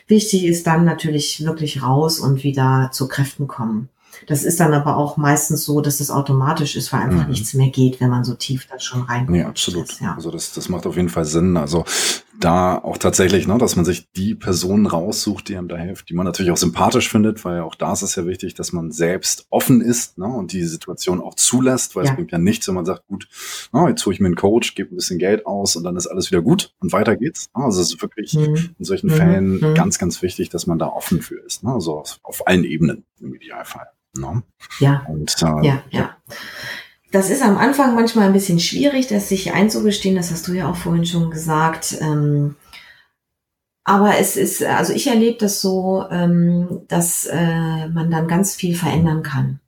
Wichtig 0.07 0.45
ist 0.45 0.67
dann 0.67 0.83
natürlich 0.83 1.45
wirklich 1.45 1.81
raus 1.81 2.19
und 2.19 2.43
wieder 2.43 2.89
zu 2.91 3.07
Kräften 3.07 3.47
kommen. 3.47 3.87
Das 4.27 4.43
ist 4.43 4.59
dann 4.59 4.73
aber 4.73 4.97
auch 4.97 5.17
meistens 5.17 5.65
so, 5.65 5.81
dass 5.81 5.99
es 5.99 6.11
automatisch 6.11 6.75
ist, 6.75 6.93
weil 6.93 7.01
einfach 7.01 7.23
mhm. 7.23 7.31
nichts 7.31 7.53
mehr 7.53 7.69
geht, 7.69 7.99
wenn 7.99 8.09
man 8.09 8.23
so 8.23 8.35
tief 8.35 8.67
da 8.69 8.79
schon 8.79 9.03
reinkommt. 9.03 9.31
Nee, 9.31 9.43
absolut. 9.43 9.89
Ist, 9.89 10.01
ja. 10.01 10.13
Also 10.15 10.31
das, 10.31 10.53
das 10.53 10.69
macht 10.69 10.85
auf 10.85 10.95
jeden 10.95 11.09
Fall 11.09 11.25
Sinn. 11.25 11.57
Also 11.57 11.85
da 12.39 12.77
auch 12.77 12.97
tatsächlich, 12.97 13.47
ne, 13.47 13.57
dass 13.57 13.75
man 13.75 13.85
sich 13.85 14.09
die 14.11 14.33
Person 14.33 14.85
raussucht, 14.85 15.49
die 15.49 15.57
einem 15.57 15.67
da 15.67 15.75
hilft, 15.75 16.09
die 16.09 16.13
man 16.13 16.25
natürlich 16.25 16.51
auch 16.51 16.57
sympathisch 16.57 17.09
findet, 17.09 17.43
weil 17.43 17.61
auch 17.61 17.75
da 17.75 17.91
ist 17.91 18.01
es 18.01 18.15
ja 18.15 18.25
wichtig, 18.25 18.53
dass 18.53 18.71
man 18.71 18.91
selbst 18.91 19.45
offen 19.49 19.81
ist 19.81 20.17
ne, 20.17 20.25
und 20.25 20.53
die 20.53 20.63
Situation 20.63 21.21
auch 21.21 21.35
zulässt, 21.35 21.95
weil 21.95 22.05
ja. 22.05 22.11
es 22.11 22.15
bringt 22.15 22.31
ja 22.31 22.37
nichts, 22.37 22.67
wenn 22.67 22.75
man 22.75 22.85
sagt, 22.85 23.07
gut, 23.07 23.27
na, 23.73 23.89
jetzt 23.89 24.05
hole 24.05 24.13
ich 24.13 24.19
mir 24.19 24.27
einen 24.27 24.35
Coach, 24.35 24.75
gebe 24.75 24.93
ein 24.93 24.95
bisschen 24.95 25.19
Geld 25.19 25.45
aus 25.45 25.75
und 25.75 25.83
dann 25.83 25.97
ist 25.97 26.07
alles 26.07 26.31
wieder 26.31 26.41
gut 26.41 26.73
und 26.79 26.93
weiter 26.93 27.17
geht's. 27.17 27.49
Also 27.53 27.81
es 27.81 27.93
ist 27.93 28.01
wirklich 28.01 28.33
mhm. 28.33 28.69
in 28.77 28.85
solchen 28.85 29.07
mhm. 29.07 29.15
Fällen 29.15 29.51
mhm. 29.55 29.75
ganz, 29.75 29.99
ganz 29.99 30.21
wichtig, 30.21 30.49
dass 30.49 30.65
man 30.65 30.79
da 30.79 30.87
offen 30.87 31.21
für 31.21 31.39
ist. 31.39 31.63
Ne, 31.63 31.73
also 31.73 31.99
auf, 31.99 32.19
auf 32.23 32.47
allen 32.47 32.63
Ebenen 32.63 33.03
im 33.19 33.33
Idealfall. 33.33 33.87
Ne? 34.19 34.43
Ja. 34.79 35.05
Und, 35.07 35.35
äh, 35.41 35.65
ja, 35.65 35.83
ja. 35.89 36.17
Das 37.11 37.29
ist 37.29 37.41
am 37.41 37.57
Anfang 37.57 37.95
manchmal 37.95 38.27
ein 38.27 38.33
bisschen 38.33 38.59
schwierig, 38.59 39.07
das 39.07 39.29
sich 39.29 39.53
einzugestehen. 39.53 40.15
Das 40.15 40.31
hast 40.31 40.47
du 40.47 40.53
ja 40.53 40.69
auch 40.69 40.75
vorhin 40.75 41.05
schon 41.05 41.31
gesagt. 41.31 41.97
Ähm, 42.01 42.55
aber 43.83 44.19
es 44.19 44.37
ist, 44.37 44.63
also 44.63 44.93
ich 44.93 45.07
erlebe 45.07 45.39
das 45.39 45.61
so, 45.61 46.05
ähm, 46.11 46.81
dass 46.87 47.25
äh, 47.25 47.87
man 47.87 48.11
dann 48.11 48.27
ganz 48.27 48.53
viel 48.53 48.75
verändern 48.75 49.23
kann. 49.23 49.59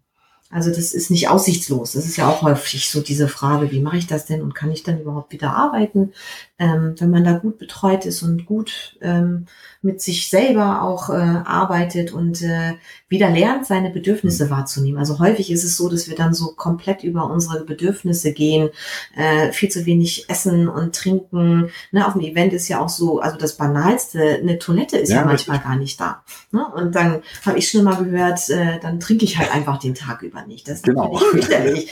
Also 0.52 0.70
das 0.70 0.94
ist 0.94 1.10
nicht 1.10 1.30
aussichtslos. 1.30 1.94
Das 1.94 2.06
ist 2.06 2.18
ja 2.18 2.30
auch 2.30 2.42
häufig 2.42 2.90
so 2.90 3.02
diese 3.02 3.28
Frage, 3.28 3.72
wie 3.72 3.80
mache 3.80 3.98
ich 3.98 4.08
das 4.08 4.26
denn 4.26 4.42
und 4.42 4.54
kann 4.54 4.72
ich 4.72 4.84
dann 4.84 5.00
überhaupt 5.00 5.32
wieder 5.32 5.56
arbeiten? 5.56 6.14
Ähm, 6.60 6.96
wenn 7.00 7.10
man 7.10 7.24
da 7.24 7.34
gut 7.34 7.58
betreut 7.58 8.06
ist 8.06 8.22
und 8.22 8.46
gut 8.46 8.98
ähm, 9.02 9.48
mit 9.82 10.02
sich 10.02 10.30
selber 10.30 10.84
auch 10.84 11.10
äh, 11.10 11.14
arbeitet 11.14 12.12
und 12.12 12.42
äh, 12.44 12.74
wieder 13.10 13.32
lernt, 13.32 13.66
seine 13.66 13.90
Bedürfnisse 13.90 14.46
mhm. 14.46 14.50
wahrzunehmen. 14.52 15.00
Also 15.00 15.18
häufig 15.18 15.52
ist 15.52 15.64
es 15.64 15.76
so, 15.76 15.90
dass 15.90 16.08
wir 16.08 16.16
dann 16.16 16.34
so 16.34 16.54
komplett 16.56 17.04
über 17.04 17.32
unsere 17.32 17.64
Bedürfnisse 17.64 18.32
gehen, 18.32 18.70
äh, 19.16 19.52
viel 19.52 19.70
zu 19.70 19.86
wenig 19.88 20.30
essen 20.30 20.68
und 20.68 20.96
trinken. 20.96 21.72
Ne, 21.92 22.06
auf 22.06 22.14
dem 22.14 22.22
Event 22.22 22.54
ist 22.54 22.68
ja 22.68 22.80
auch 22.80 22.90
so, 22.90 23.22
also 23.22 23.38
das 23.38 23.58
Banalste, 23.58 24.22
eine 24.22 24.60
Toilette 24.60 24.98
ist 24.98 25.10
ja, 25.10 25.18
ja 25.18 25.26
manchmal 25.26 25.60
gar 25.60 25.78
nicht 25.78 26.00
da. 26.00 26.24
Ne? 26.52 26.64
Und 26.76 26.94
dann 26.94 27.24
habe 27.46 27.58
ich 27.58 27.70
schon 27.70 27.84
mal 27.84 27.96
gehört, 27.96 28.50
äh, 28.50 28.80
dann 28.80 29.00
trinke 29.00 29.26
ich 29.26 29.38
halt 29.38 29.52
einfach 29.54 29.80
den 29.80 29.96
Tag 29.96 30.22
über 30.22 30.41
nicht. 30.48 30.68
Das 30.68 30.78
ist 30.78 30.84
genau. 30.84 31.20
widerlich. 31.34 31.90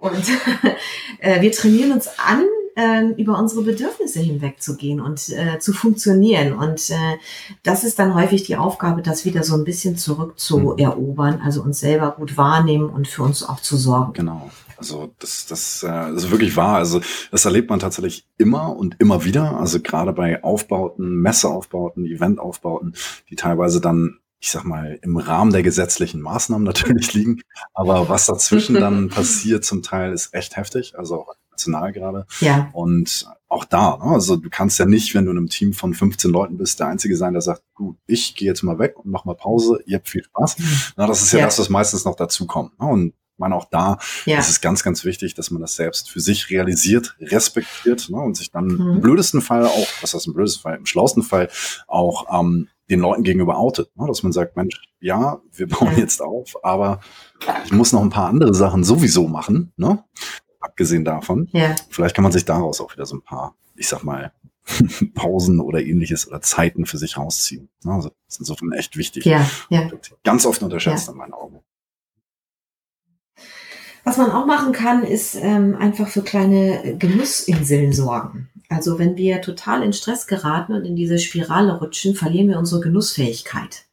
Und 0.00 0.24
äh, 1.20 1.40
wir 1.40 1.52
trainieren 1.52 1.92
uns 1.92 2.08
an, 2.18 2.44
äh, 2.74 3.12
über 3.20 3.38
unsere 3.38 3.62
Bedürfnisse 3.62 4.20
hinwegzugehen 4.20 5.00
und 5.00 5.28
äh, 5.28 5.58
zu 5.58 5.72
funktionieren. 5.72 6.54
Und 6.54 6.90
äh, 6.90 7.18
das 7.62 7.84
ist 7.84 7.98
dann 7.98 8.14
häufig 8.14 8.44
die 8.44 8.56
Aufgabe, 8.56 9.02
das 9.02 9.24
wieder 9.24 9.44
so 9.44 9.54
ein 9.54 9.64
bisschen 9.64 9.96
zurückzuerobern, 9.96 11.40
also 11.44 11.62
uns 11.62 11.80
selber 11.80 12.12
gut 12.12 12.36
wahrnehmen 12.36 12.88
und 12.88 13.08
für 13.08 13.22
uns 13.22 13.42
auch 13.42 13.60
zu 13.60 13.76
sorgen. 13.76 14.14
Genau. 14.14 14.50
Also 14.76 15.14
das, 15.20 15.46
das, 15.46 15.82
äh, 15.84 15.86
das 15.86 16.24
ist 16.24 16.30
wirklich 16.30 16.56
wahr. 16.56 16.76
Also 16.76 17.00
das 17.30 17.44
erlebt 17.44 17.70
man 17.70 17.78
tatsächlich 17.78 18.26
immer 18.36 18.74
und 18.76 18.96
immer 18.98 19.24
wieder. 19.24 19.60
Also 19.60 19.80
gerade 19.80 20.12
bei 20.12 20.42
Aufbauten, 20.42 21.20
Messeaufbauten, 21.20 22.04
Eventaufbauten, 22.04 22.94
die 23.30 23.36
teilweise 23.36 23.80
dann 23.80 24.18
ich 24.42 24.50
sag 24.50 24.64
mal, 24.64 24.98
im 25.02 25.16
Rahmen 25.16 25.52
der 25.52 25.62
gesetzlichen 25.62 26.20
Maßnahmen 26.20 26.64
natürlich 26.64 27.14
liegen. 27.14 27.42
Aber 27.74 28.08
was 28.08 28.26
dazwischen 28.26 28.74
dann 28.74 29.08
passiert 29.08 29.64
zum 29.64 29.82
Teil 29.82 30.12
ist 30.12 30.34
echt 30.34 30.56
heftig, 30.56 30.98
also 30.98 31.20
auch 31.20 31.34
national 31.52 31.92
gerade. 31.92 32.26
Ja. 32.40 32.68
Und 32.72 33.26
auch 33.46 33.64
da, 33.64 33.98
ne? 33.98 34.10
also 34.12 34.34
du 34.34 34.50
kannst 34.50 34.80
ja 34.80 34.84
nicht, 34.84 35.14
wenn 35.14 35.26
du 35.26 35.30
in 35.30 35.38
einem 35.38 35.48
Team 35.48 35.72
von 35.72 35.94
15 35.94 36.28
Leuten 36.28 36.58
bist, 36.58 36.80
der 36.80 36.88
Einzige 36.88 37.16
sein, 37.16 37.34
der 37.34 37.42
sagt, 37.42 37.62
gut, 37.74 37.96
ich 38.06 38.34
gehe 38.34 38.48
jetzt 38.48 38.62
mal 38.62 38.80
weg 38.80 38.96
und 38.96 39.12
mach 39.12 39.24
mal 39.24 39.36
Pause, 39.36 39.78
ihr 39.86 39.98
habt 39.98 40.08
viel 40.08 40.24
Spaß. 40.24 40.58
Mhm. 40.58 40.78
Na, 40.96 41.06
das 41.06 41.22
ist 41.22 41.32
ja, 41.32 41.38
ja, 41.38 41.44
das, 41.44 41.60
was 41.60 41.68
meistens 41.68 42.04
noch 42.04 42.16
dazu 42.16 42.46
kommt. 42.46 42.76
Ne? 42.80 42.86
Und 42.86 43.14
man 43.38 43.52
auch 43.52 43.66
da 43.70 43.98
ja. 44.24 44.38
ist 44.38 44.50
es 44.50 44.60
ganz, 44.60 44.82
ganz 44.82 45.04
wichtig, 45.04 45.34
dass 45.34 45.50
man 45.50 45.62
das 45.62 45.76
selbst 45.76 46.10
für 46.10 46.20
sich 46.20 46.50
realisiert, 46.50 47.16
respektiert 47.20 48.08
ne? 48.10 48.16
und 48.16 48.36
sich 48.36 48.50
dann 48.50 48.66
mhm. 48.66 48.90
im 48.94 49.00
blödesten 49.00 49.40
Fall 49.40 49.66
auch, 49.66 49.88
was 50.00 50.14
heißt 50.14 50.26
im 50.26 50.34
blödesten 50.34 50.62
Fall, 50.62 50.76
im 50.76 50.86
schlausten 50.86 51.22
Fall 51.22 51.48
auch 51.86 52.40
ähm, 52.40 52.68
den 52.90 53.00
Leuten 53.00 53.22
gegenüber 53.22 53.58
outet. 53.58 53.90
Ne? 53.96 54.06
Dass 54.06 54.22
man 54.22 54.32
sagt, 54.32 54.56
Mensch, 54.56 54.80
ja, 55.00 55.40
wir 55.52 55.68
bauen 55.68 55.96
jetzt 55.96 56.20
auf, 56.20 56.56
aber 56.62 57.00
ich 57.64 57.72
muss 57.72 57.92
noch 57.92 58.02
ein 58.02 58.10
paar 58.10 58.28
andere 58.28 58.54
Sachen 58.54 58.84
sowieso 58.84 59.28
machen, 59.28 59.72
ne? 59.76 60.04
abgesehen 60.60 61.04
davon. 61.04 61.48
Ja. 61.52 61.74
Vielleicht 61.90 62.14
kann 62.14 62.22
man 62.22 62.32
sich 62.32 62.44
daraus 62.44 62.80
auch 62.80 62.92
wieder 62.92 63.06
so 63.06 63.16
ein 63.16 63.22
paar, 63.22 63.56
ich 63.76 63.88
sag 63.88 64.04
mal, 64.04 64.32
Pausen 65.14 65.60
oder 65.60 65.82
ähnliches 65.82 66.28
oder 66.28 66.40
Zeiten 66.40 66.86
für 66.86 66.98
sich 66.98 67.16
rausziehen. 67.16 67.68
Ne? 67.84 67.92
Also 67.92 68.08
das 68.08 68.34
ist 68.34 68.40
insofern 68.40 68.72
echt 68.72 68.96
wichtig. 68.96 69.24
Ja, 69.24 69.48
ja. 69.70 69.90
Ganz 70.22 70.46
oft 70.46 70.62
unterschätzt 70.62 71.06
ja. 71.06 71.12
in 71.12 71.18
meinen 71.18 71.32
Augen. 71.32 71.60
Was 74.04 74.16
man 74.16 74.30
auch 74.30 74.46
machen 74.46 74.72
kann, 74.72 75.04
ist 75.04 75.36
ähm, 75.36 75.76
einfach 75.76 76.08
für 76.08 76.22
kleine 76.22 76.96
Genussinseln 76.98 77.92
sorgen. 77.92 78.48
Also 78.72 78.98
wenn 78.98 79.18
wir 79.18 79.42
total 79.42 79.82
in 79.82 79.92
Stress 79.92 80.26
geraten 80.26 80.72
und 80.72 80.86
in 80.86 80.96
diese 80.96 81.18
Spirale 81.18 81.78
rutschen, 81.78 82.14
verlieren 82.14 82.48
wir 82.48 82.58
unsere 82.58 82.80
Genussfähigkeit. 82.80 83.84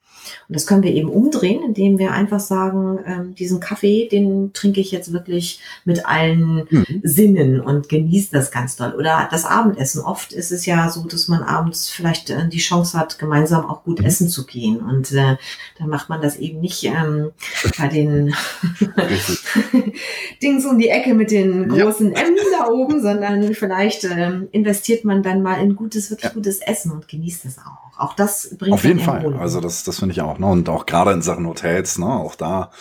Und 0.47 0.55
das 0.55 0.67
können 0.67 0.83
wir 0.83 0.93
eben 0.93 1.09
umdrehen, 1.09 1.61
indem 1.63 1.97
wir 1.97 2.11
einfach 2.11 2.39
sagen, 2.39 2.99
ähm, 3.05 3.35
diesen 3.35 3.59
Kaffee, 3.59 4.07
den 4.07 4.53
trinke 4.53 4.79
ich 4.79 4.91
jetzt 4.91 5.13
wirklich 5.13 5.59
mit 5.85 6.05
allen 6.05 6.67
mhm. 6.69 7.01
Sinnen 7.03 7.61
und 7.61 7.89
genieße 7.89 8.31
das 8.31 8.51
ganz 8.51 8.75
doll. 8.75 8.93
Oder 8.93 9.27
das 9.31 9.45
Abendessen. 9.45 10.01
Oft 10.01 10.33
ist 10.33 10.51
es 10.51 10.65
ja 10.65 10.89
so, 10.89 11.03
dass 11.05 11.27
man 11.27 11.43
abends 11.43 11.89
vielleicht 11.89 12.29
äh, 12.29 12.47
die 12.47 12.59
Chance 12.59 12.97
hat, 12.97 13.19
gemeinsam 13.19 13.65
auch 13.65 13.83
gut 13.83 13.99
mhm. 13.99 14.05
essen 14.05 14.29
zu 14.29 14.45
gehen. 14.45 14.77
Und 14.77 15.11
äh, 15.11 15.37
dann 15.77 15.89
macht 15.89 16.09
man 16.09 16.21
das 16.21 16.37
eben 16.37 16.59
nicht 16.59 16.83
ähm, 16.83 17.31
bei 17.77 17.87
den 17.87 18.33
Dings 20.41 20.65
um 20.65 20.77
die 20.77 20.89
Ecke 20.89 21.13
mit 21.13 21.31
den 21.31 21.69
großen 21.69 22.11
ja. 22.11 22.21
M 22.21 22.35
da 22.57 22.67
oben, 22.67 23.01
sondern 23.01 23.53
vielleicht 23.53 24.03
ähm, 24.05 24.47
investiert 24.51 25.05
man 25.05 25.23
dann 25.23 25.41
mal 25.41 25.61
in 25.61 25.75
gutes, 25.75 26.09
wirklich 26.09 26.29
ja. 26.29 26.33
gutes 26.33 26.59
Essen 26.59 26.91
und 26.91 27.07
genießt 27.07 27.45
es 27.45 27.57
auch. 27.57 27.89
Auch 27.99 28.13
das 28.13 28.55
bringt 28.57 28.73
Auf 28.73 28.85
jeden 28.85 29.01
Fall. 29.01 29.35
Also 29.35 29.59
das, 29.59 29.83
das 29.83 29.99
finde 29.99 30.13
ich 30.13 30.18
auch. 30.21 30.39
Ne? 30.39 30.47
Und 30.47 30.69
auch 30.69 30.85
gerade 30.85 31.11
in 31.11 31.21
Sachen 31.21 31.47
Hotels, 31.47 31.97
ne? 31.97 32.07
auch 32.07 32.35
da 32.35 32.71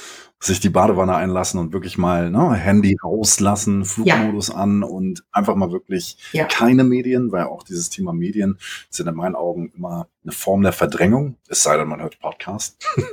sich 0.40 0.60
die 0.60 0.68
Badewanne 0.68 1.16
einlassen 1.16 1.58
und 1.58 1.72
wirklich 1.72 1.98
mal 1.98 2.30
ne, 2.30 2.54
Handy 2.54 2.96
rauslassen, 3.02 3.84
Flugmodus 3.84 4.48
ja. 4.48 4.54
an 4.54 4.84
und 4.84 5.24
einfach 5.32 5.56
mal 5.56 5.72
wirklich 5.72 6.16
ja. 6.32 6.44
keine 6.44 6.84
Medien, 6.84 7.32
weil 7.32 7.44
auch 7.44 7.64
dieses 7.64 7.90
Thema 7.90 8.12
Medien 8.12 8.58
sind 8.88 9.08
in 9.08 9.16
meinen 9.16 9.34
Augen 9.34 9.72
immer 9.76 10.06
eine 10.28 10.36
Form 10.36 10.62
der 10.62 10.72
Verdrängung, 10.72 11.36
es 11.48 11.62
sei 11.62 11.76
denn, 11.76 11.88
man 11.88 12.00
hört 12.00 12.18
Podcast. 12.20 12.76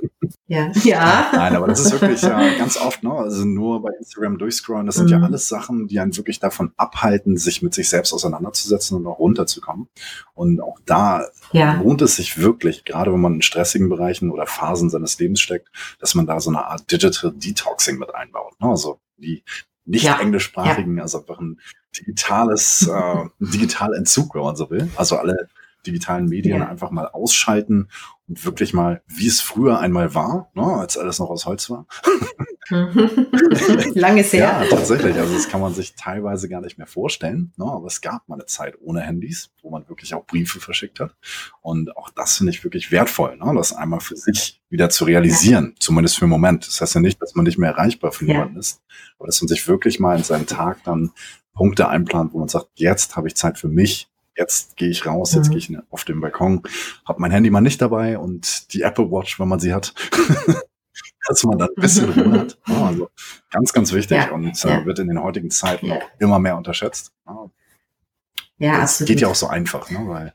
Ja, 0.47 0.71
ja. 0.84 1.32
Nein, 1.34 1.56
aber 1.56 1.65
das 1.65 1.80
ist 1.80 1.91
wirklich 1.91 2.21
ja 2.21 2.56
ganz 2.58 2.78
oft, 2.78 3.01
ne? 3.01 3.12
Also 3.12 3.45
nur 3.45 3.82
bei 3.82 3.89
Instagram 3.97 4.38
durchscrollen, 4.38 4.86
das 4.86 4.95
sind 4.95 5.06
mhm. 5.06 5.12
ja 5.12 5.21
alles 5.21 5.47
Sachen, 5.47 5.88
die 5.88 5.99
einen 5.99 6.15
wirklich 6.15 6.39
davon 6.39 6.71
abhalten, 6.78 7.36
sich 7.36 7.63
mit 7.63 7.73
sich 7.73 7.89
selbst 7.89 8.13
auseinanderzusetzen 8.13 8.97
und 8.97 9.08
auch 9.08 9.17
runterzukommen. 9.17 9.88
Und 10.36 10.62
auch 10.62 10.78
da 10.86 11.25
ja. 11.51 11.82
lohnt 11.82 12.04
es 12.04 12.17
sich 12.17 12.38
wirklich, 12.38 12.86
gerade 12.86 13.12
wenn 13.12 13.21
man 13.21 13.36
in 13.36 13.41
stressigen 13.41 13.89
Bereichen 13.89 14.30
oder 14.30 14.45
Phasen 14.45 14.91
seines 14.91 15.17
Lebens 15.17 15.41
steckt, 15.41 15.69
dass 15.99 16.13
man 16.13 16.28
da 16.28 16.39
so 16.39 16.51
eine 16.51 16.63
Art 16.63 16.91
Digital 16.91 17.34
Detoxing 17.36 17.97
mit 17.97 18.13
einbaut. 18.13 18.54
Ne? 18.62 18.69
Also 18.69 18.99
die 19.17 19.43
nicht 19.86 20.04
ja. 20.04 20.19
englischsprachigen, 20.19 20.97
ja. 20.97 21.04
also 21.04 21.19
einfach 21.19 21.39
ein 21.39 21.60
digitales, 21.97 22.88
äh, 22.88 23.25
digital 23.39 23.93
Entzug, 23.93 24.36
wenn 24.36 24.41
man 24.41 24.56
so 24.56 24.69
will. 24.69 24.89
Also 24.95 25.17
alle 25.17 25.49
digitalen 25.86 26.26
Medien 26.26 26.60
ja. 26.60 26.67
einfach 26.67 26.91
mal 26.91 27.08
ausschalten 27.08 27.89
und 28.28 28.43
wirklich 28.43 28.74
mal, 28.74 29.02
wie 29.08 29.28
es 29.28 29.39
früher 29.39 29.80
einmal 29.80 30.15
war, 30.15 30.50
ne, 30.56 30.63
als 30.63 30.98
alles 30.98 31.19
noch 31.19 31.30
aus 31.30 31.45
Holz 31.45 31.69
war. 31.69 31.86
Lange 33.93 34.24
her. 34.24 34.39
Ja, 34.39 34.65
tatsächlich. 34.67 35.15
Also 35.17 35.36
das 35.36 35.48
kann 35.48 35.62
man 35.62 35.74
sich 35.76 35.93
teilweise 35.95 36.50
gar 36.50 36.62
nicht 36.62 36.80
mehr 36.80 36.88
vorstellen. 36.88 37.54
Ne, 37.58 37.65
aber 37.65 37.86
es 37.86 38.02
gab 38.02 38.28
mal 38.28 38.36
eine 38.36 38.48
Zeit 38.48 38.76
ohne 38.82 39.02
Handys, 39.02 39.52
wo 39.62 39.69
man 39.69 39.88
wirklich 39.88 40.15
auch 40.15 40.26
Briefe 40.26 40.60
verschickt 40.60 41.00
hat. 41.00 41.15
Und 41.62 41.95
auch 41.95 42.10
das 42.10 42.38
finde 42.38 42.52
ich 42.52 42.63
wirklich 42.63 42.91
wertvoll, 42.91 43.38
ne, 43.38 43.54
das 43.56 43.74
einmal 43.74 44.00
für 44.00 44.15
sich 44.15 44.62
wieder 44.69 44.89
zu 44.89 45.06
realisieren, 45.06 45.74
ja. 45.74 45.80
zumindest 45.80 46.17
für 46.17 46.26
einen 46.26 46.32
Moment. 46.32 46.67
Das 46.67 46.82
heißt 46.82 46.95
ja 46.95 47.02
nicht, 47.02 47.21
dass 47.21 47.36
man 47.36 47.45
nicht 47.45 47.60
mehr 47.60 47.71
erreichbar 47.71 48.12
für 48.12 48.26
ja. 48.26 48.34
jemanden 48.34 48.58
ist, 48.58 48.82
aber 49.19 49.28
dass 49.28 49.39
man 49.41 49.48
sich 49.48 49.67
wirklich 49.67 50.00
mal 50.00 50.17
in 50.17 50.24
seinen 50.24 50.48
Tag 50.48 50.84
dann 50.84 51.12
Punkte 51.54 51.88
einplant, 51.88 52.34
wo 52.34 52.39
man 52.39 52.50
sagt, 52.50 52.67
jetzt 52.76 53.15
habe 53.15 53.28
ich 53.28 53.36
Zeit 53.36 53.58
für 53.58 53.69
mich, 53.69 54.10
jetzt 54.36 54.76
gehe 54.76 54.89
ich 54.89 55.06
raus, 55.06 55.34
jetzt 55.34 55.48
mhm. 55.48 55.52
gehe 55.52 55.58
ich 55.60 55.78
auf 55.89 56.04
den 56.04 56.21
Balkon, 56.21 56.63
habe 57.06 57.21
mein 57.21 57.32
Handy 57.32 57.50
mal 57.50 57.62
nicht 57.62 57.82
dabei 57.82 58.17
und 58.17 58.74
die 58.74 58.82
Apple 58.82 59.12
Watch, 59.12 59.39
wenn 59.39 59.48
man 59.48 59.60
sie 59.60 59.74
hat, 59.74 59.93
dass 61.28 61.43
man 61.43 61.58
dann 61.58 61.69
ein 61.69 61.82
bisschen 61.82 62.10
Ruhe 62.12 62.39
hat. 62.39 62.58
also 62.65 63.10
ganz, 63.52 63.74
ganz 63.74 63.93
wichtig 63.93 64.17
ja, 64.17 64.32
und 64.32 64.63
äh, 64.65 64.69
ja. 64.69 64.86
wird 64.86 65.00
in 65.00 65.08
den 65.08 65.21
heutigen 65.21 65.52
Zeiten 65.52 65.91
auch 65.91 66.04
immer 66.19 66.39
mehr 66.39 66.58
unterschätzt. 66.58 67.13
Ja, 68.58 68.80
das 68.80 68.91
absolut. 68.91 69.08
geht 69.08 69.21
ja 69.21 69.28
auch 69.28 69.36
so 69.36 69.48
einfach, 69.48 69.89
ne? 69.89 70.00
weil 70.06 70.34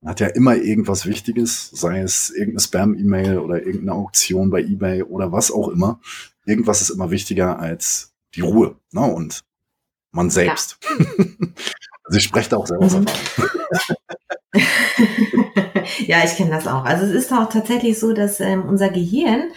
man 0.00 0.10
hat 0.10 0.20
ja 0.20 0.26
immer 0.26 0.56
irgendwas 0.56 1.06
Wichtiges, 1.06 1.70
sei 1.70 2.00
es 2.00 2.30
irgendeine 2.30 2.60
Spam-E-Mail 2.60 3.38
oder 3.38 3.58
irgendeine 3.64 3.92
Auktion 3.92 4.50
bei 4.50 4.60
eBay 4.60 5.02
oder 5.02 5.32
was 5.32 5.50
auch 5.50 5.68
immer. 5.68 6.00
Irgendwas 6.44 6.82
ist 6.82 6.90
immer 6.90 7.10
wichtiger 7.10 7.58
als 7.58 8.12
die 8.34 8.42
Ruhe 8.42 8.76
ne? 8.92 9.00
und 9.00 9.44
man 10.10 10.28
selbst. 10.28 10.78
Ja. 12.14 12.18
Also 12.18 12.18
ich 12.18 12.24
spreche 12.24 12.50
da 12.50 12.56
auch 12.58 12.66
selber 12.66 12.86
mhm. 12.86 13.06
ja, 16.06 16.24
ich 16.24 16.36
kenne 16.36 16.50
das 16.50 16.66
auch. 16.66 16.84
Also 16.84 17.04
es 17.04 17.12
ist 17.12 17.32
auch 17.32 17.48
tatsächlich 17.48 17.98
so, 17.98 18.12
dass 18.12 18.40
ähm, 18.40 18.64
unser 18.68 18.88
Gehirn 18.88 19.50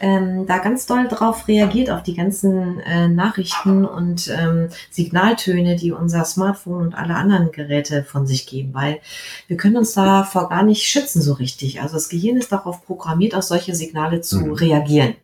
ähm, 0.00 0.46
da 0.46 0.58
ganz 0.58 0.86
doll 0.86 1.06
drauf 1.08 1.46
reagiert, 1.46 1.90
auf 1.90 2.02
die 2.02 2.14
ganzen 2.14 2.80
äh, 2.80 3.08
Nachrichten 3.08 3.84
und 3.84 4.28
ähm, 4.28 4.70
Signaltöne, 4.90 5.76
die 5.76 5.92
unser 5.92 6.24
Smartphone 6.24 6.82
und 6.82 6.94
alle 6.94 7.14
anderen 7.14 7.52
Geräte 7.52 8.02
von 8.02 8.26
sich 8.26 8.46
geben, 8.46 8.72
weil 8.72 9.00
wir 9.46 9.56
können 9.56 9.76
uns 9.76 9.92
davor 9.92 10.48
gar 10.48 10.62
nicht 10.62 10.82
schützen 10.82 11.20
so 11.20 11.34
richtig. 11.34 11.82
Also 11.82 11.94
das 11.94 12.08
Gehirn 12.08 12.38
ist 12.38 12.50
darauf 12.50 12.84
programmiert, 12.84 13.34
auf 13.34 13.44
solche 13.44 13.74
Signale 13.74 14.22
zu 14.22 14.40
mhm. 14.40 14.52
reagieren. 14.52 15.14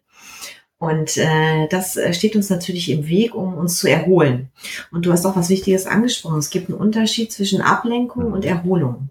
Und 0.78 1.16
äh, 1.16 1.68
das 1.68 1.96
äh, 1.96 2.12
steht 2.12 2.36
uns 2.36 2.50
natürlich 2.50 2.90
im 2.90 3.08
Weg, 3.08 3.34
um 3.34 3.54
uns 3.54 3.78
zu 3.78 3.88
erholen. 3.88 4.50
Und 4.92 5.06
du 5.06 5.12
hast 5.12 5.24
auch 5.24 5.34
was 5.34 5.48
Wichtiges 5.48 5.86
angesprochen. 5.86 6.38
Es 6.38 6.50
gibt 6.50 6.68
einen 6.68 6.78
Unterschied 6.78 7.32
zwischen 7.32 7.62
Ablenkung 7.62 8.32
und 8.32 8.44
Erholung. 8.44 9.08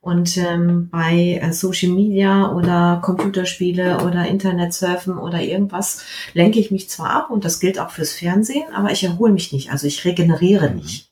Und 0.00 0.36
ähm, 0.36 0.88
bei 0.90 1.40
äh, 1.42 1.52
Social 1.52 1.90
Media 1.90 2.52
oder 2.52 3.00
Computerspiele 3.04 4.04
oder 4.04 4.28
Internetsurfen 4.28 5.18
oder 5.18 5.42
irgendwas 5.42 6.02
lenke 6.34 6.60
ich 6.60 6.70
mich 6.70 6.88
zwar 6.88 7.10
ab 7.10 7.30
und 7.30 7.44
das 7.44 7.58
gilt 7.58 7.80
auch 7.80 7.90
fürs 7.90 8.12
Fernsehen, 8.12 8.72
aber 8.72 8.92
ich 8.92 9.02
erhole 9.02 9.32
mich 9.32 9.52
nicht. 9.52 9.72
Also 9.72 9.88
ich 9.88 10.04
regeneriere 10.04 10.70
nicht. 10.70 11.07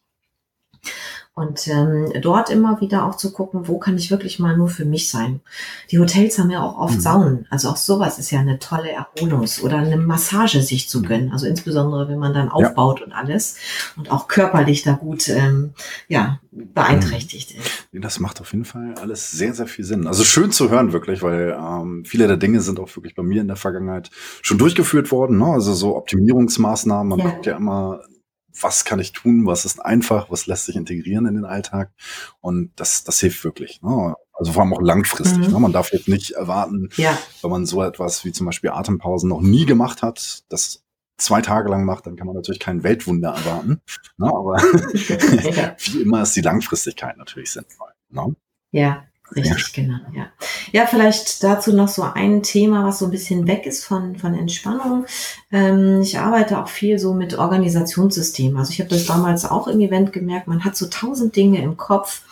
Und 1.38 1.68
ähm, 1.68 2.10
dort 2.22 2.48
immer 2.48 2.80
wieder 2.80 3.04
auch 3.04 3.14
zu 3.14 3.30
gucken, 3.30 3.68
wo 3.68 3.78
kann 3.78 3.98
ich 3.98 4.10
wirklich 4.10 4.38
mal 4.38 4.56
nur 4.56 4.70
für 4.70 4.86
mich 4.86 5.10
sein. 5.10 5.42
Die 5.90 5.98
Hotels 5.98 6.38
haben 6.38 6.48
ja 6.48 6.62
auch 6.62 6.78
oft 6.78 6.94
mhm. 6.94 7.00
Saunen. 7.00 7.46
Also 7.50 7.68
auch 7.68 7.76
sowas 7.76 8.18
ist 8.18 8.30
ja 8.30 8.40
eine 8.40 8.58
tolle 8.58 8.88
Erholungs- 8.96 9.60
oder 9.60 9.76
eine 9.76 9.98
Massage 9.98 10.62
sich 10.62 10.88
zu 10.88 11.02
gönnen. 11.02 11.32
Also 11.32 11.46
insbesondere, 11.46 12.08
wenn 12.08 12.18
man 12.18 12.32
dann 12.32 12.48
aufbaut 12.48 13.00
ja. 13.00 13.04
und 13.04 13.12
alles 13.12 13.56
und 13.96 14.10
auch 14.10 14.28
körperlich 14.28 14.82
da 14.82 14.92
gut 14.92 15.28
ähm, 15.28 15.74
ja, 16.08 16.40
beeinträchtigt 16.52 17.54
mhm. 17.54 17.60
ist. 17.60 17.86
Das 17.92 18.18
macht 18.18 18.40
auf 18.40 18.52
jeden 18.52 18.64
Fall 18.64 18.94
alles 18.98 19.30
sehr, 19.30 19.52
sehr 19.52 19.66
viel 19.66 19.84
Sinn. 19.84 20.06
Also 20.06 20.24
schön 20.24 20.52
zu 20.52 20.70
hören 20.70 20.94
wirklich, 20.94 21.20
weil 21.20 21.54
ähm, 21.60 22.06
viele 22.06 22.28
der 22.28 22.38
Dinge 22.38 22.62
sind 22.62 22.80
auch 22.80 22.96
wirklich 22.96 23.14
bei 23.14 23.22
mir 23.22 23.42
in 23.42 23.48
der 23.48 23.56
Vergangenheit 23.56 24.10
schon 24.40 24.56
durchgeführt 24.56 25.12
worden. 25.12 25.36
Ne? 25.36 25.44
Also 25.44 25.74
so 25.74 25.96
Optimierungsmaßnahmen. 25.98 27.08
Man 27.10 27.18
ja. 27.18 27.24
guckt 27.26 27.44
ja 27.44 27.58
immer 27.58 28.00
was 28.60 28.84
kann 28.84 28.98
ich 28.98 29.12
tun, 29.12 29.46
was 29.46 29.64
ist 29.64 29.84
einfach, 29.84 30.30
was 30.30 30.46
lässt 30.46 30.66
sich 30.66 30.76
integrieren 30.76 31.26
in 31.26 31.34
den 31.34 31.44
Alltag. 31.44 31.90
Und 32.40 32.72
das, 32.76 33.04
das 33.04 33.20
hilft 33.20 33.44
wirklich. 33.44 33.82
Ne? 33.82 34.14
Also 34.32 34.52
vor 34.52 34.62
allem 34.62 34.74
auch 34.74 34.80
langfristig. 34.80 35.46
Mhm. 35.46 35.52
Ne? 35.52 35.60
Man 35.60 35.72
darf 35.72 35.92
jetzt 35.92 36.08
nicht 36.08 36.32
erwarten, 36.32 36.90
ja. 36.96 37.16
wenn 37.42 37.50
man 37.50 37.66
so 37.66 37.82
etwas 37.82 38.24
wie 38.24 38.32
zum 38.32 38.46
Beispiel 38.46 38.70
Atempausen 38.70 39.28
noch 39.28 39.40
nie 39.40 39.66
gemacht 39.66 40.02
hat, 40.02 40.44
das 40.48 40.82
zwei 41.18 41.40
Tage 41.40 41.70
lang 41.70 41.84
macht, 41.84 42.06
dann 42.06 42.16
kann 42.16 42.26
man 42.26 42.36
natürlich 42.36 42.60
kein 42.60 42.82
Weltwunder 42.82 43.30
erwarten. 43.30 43.80
Ne? 44.18 44.26
Aber 44.26 44.56
wie 45.78 46.02
immer 46.02 46.22
ist 46.22 46.36
die 46.36 46.42
Langfristigkeit 46.42 47.16
natürlich 47.16 47.52
sinnvoll. 47.52 47.90
Ne? 48.10 48.34
Ja, 48.72 49.04
Richtig, 49.34 49.76
ja. 49.76 49.82
genau, 49.82 49.98
ja. 50.14 50.26
Ja, 50.72 50.86
vielleicht 50.86 51.42
dazu 51.42 51.72
noch 51.72 51.88
so 51.88 52.02
ein 52.02 52.42
Thema, 52.42 52.86
was 52.86 53.00
so 53.00 53.06
ein 53.06 53.10
bisschen 53.10 53.48
weg 53.48 53.66
ist 53.66 53.84
von, 53.84 54.16
von 54.16 54.34
Entspannung. 54.34 55.06
Ähm, 55.50 56.00
ich 56.00 56.18
arbeite 56.18 56.62
auch 56.62 56.68
viel 56.68 56.98
so 56.98 57.12
mit 57.12 57.36
Organisationssystemen. 57.36 58.56
Also 58.56 58.70
ich 58.70 58.80
habe 58.80 58.90
das 58.90 59.06
damals 59.06 59.44
auch 59.44 59.66
im 59.66 59.80
Event 59.80 60.12
gemerkt, 60.12 60.46
man 60.46 60.64
hat 60.64 60.76
so 60.76 60.86
tausend 60.86 61.34
Dinge 61.34 61.60
im 61.60 61.76
Kopf 61.76 62.22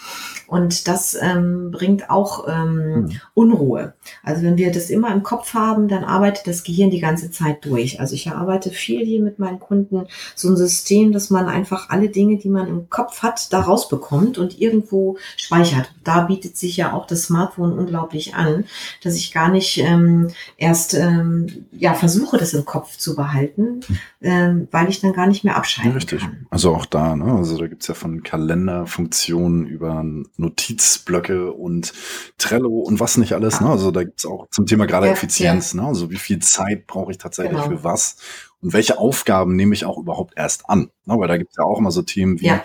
und 0.46 0.88
das 0.88 1.16
ähm, 1.20 1.70
bringt 1.70 2.10
auch 2.10 2.46
ähm, 2.46 3.08
hm. 3.08 3.20
Unruhe. 3.34 3.94
Also 4.22 4.42
wenn 4.42 4.56
wir 4.56 4.70
das 4.72 4.90
immer 4.90 5.12
im 5.12 5.22
Kopf 5.22 5.54
haben, 5.54 5.88
dann 5.88 6.04
arbeitet 6.04 6.46
das 6.46 6.64
Gehirn 6.64 6.90
die 6.90 7.00
ganze 7.00 7.30
Zeit 7.30 7.64
durch. 7.64 7.98
Also 8.00 8.14
ich 8.14 8.30
arbeite 8.30 8.70
viel 8.70 9.04
hier 9.04 9.22
mit 9.22 9.38
meinen 9.38 9.58
Kunden 9.58 10.06
so 10.34 10.48
ein 10.48 10.56
System, 10.56 11.12
dass 11.12 11.30
man 11.30 11.48
einfach 11.48 11.90
alle 11.90 12.08
Dinge, 12.08 12.36
die 12.36 12.50
man 12.50 12.68
im 12.68 12.90
Kopf 12.90 13.22
hat, 13.22 13.52
da 13.52 13.60
rausbekommt 13.60 14.38
und 14.38 14.60
irgendwo 14.60 15.16
speichert. 15.36 15.92
Da 16.04 16.20
bietet 16.22 16.56
sich 16.56 16.76
ja 16.76 16.83
auch 16.92 17.06
das 17.06 17.24
Smartphone 17.24 17.72
unglaublich 17.78 18.34
an, 18.34 18.64
dass 19.02 19.16
ich 19.16 19.32
gar 19.32 19.48
nicht 19.48 19.78
ähm, 19.78 20.28
erst 20.56 20.94
ähm, 20.94 21.66
ja 21.72 21.94
versuche, 21.94 22.36
das 22.36 22.52
im 22.52 22.64
Kopf 22.64 22.96
zu 22.96 23.16
behalten, 23.16 23.80
ähm, 24.20 24.68
weil 24.70 24.88
ich 24.88 25.00
dann 25.00 25.12
gar 25.12 25.26
nicht 25.26 25.44
mehr 25.44 25.56
abschalten 25.56 25.92
ja, 25.92 25.96
richtig. 25.96 26.20
kann. 26.20 26.46
Also 26.50 26.74
auch 26.74 26.86
da, 26.86 27.16
ne? 27.16 27.32
Also 27.32 27.56
da 27.58 27.66
gibt's 27.66 27.86
ja 27.86 27.94
von 27.94 28.22
Kalenderfunktionen 28.22 29.66
über 29.66 30.04
Notizblöcke 30.36 31.52
und 31.52 31.92
Trello 32.38 32.80
und 32.80 33.00
was 33.00 33.16
nicht 33.16 33.32
alles. 33.32 33.60
Ne? 33.60 33.68
Also 33.68 33.90
da 33.90 34.04
gibt's 34.04 34.26
auch 34.26 34.48
zum 34.50 34.66
Thema 34.66 34.86
gerade 34.86 35.06
ja, 35.06 35.12
Effizienz. 35.12 35.72
Ja. 35.72 35.82
Ne? 35.82 35.88
Also 35.88 36.10
wie 36.10 36.16
viel 36.16 36.38
Zeit 36.40 36.86
brauche 36.86 37.12
ich 37.12 37.18
tatsächlich 37.18 37.62
genau. 37.62 37.76
für 37.76 37.84
was 37.84 38.16
und 38.60 38.72
welche 38.72 38.98
Aufgaben 38.98 39.56
nehme 39.56 39.74
ich 39.74 39.84
auch 39.84 39.98
überhaupt 39.98 40.34
erst 40.36 40.68
an? 40.68 40.90
Ne? 41.04 41.18
Weil 41.18 41.28
da 41.28 41.36
gibt's 41.36 41.56
ja 41.56 41.64
auch 41.64 41.78
immer 41.78 41.90
so 41.90 42.02
Themen 42.02 42.40
wie 42.40 42.46
ja. 42.46 42.62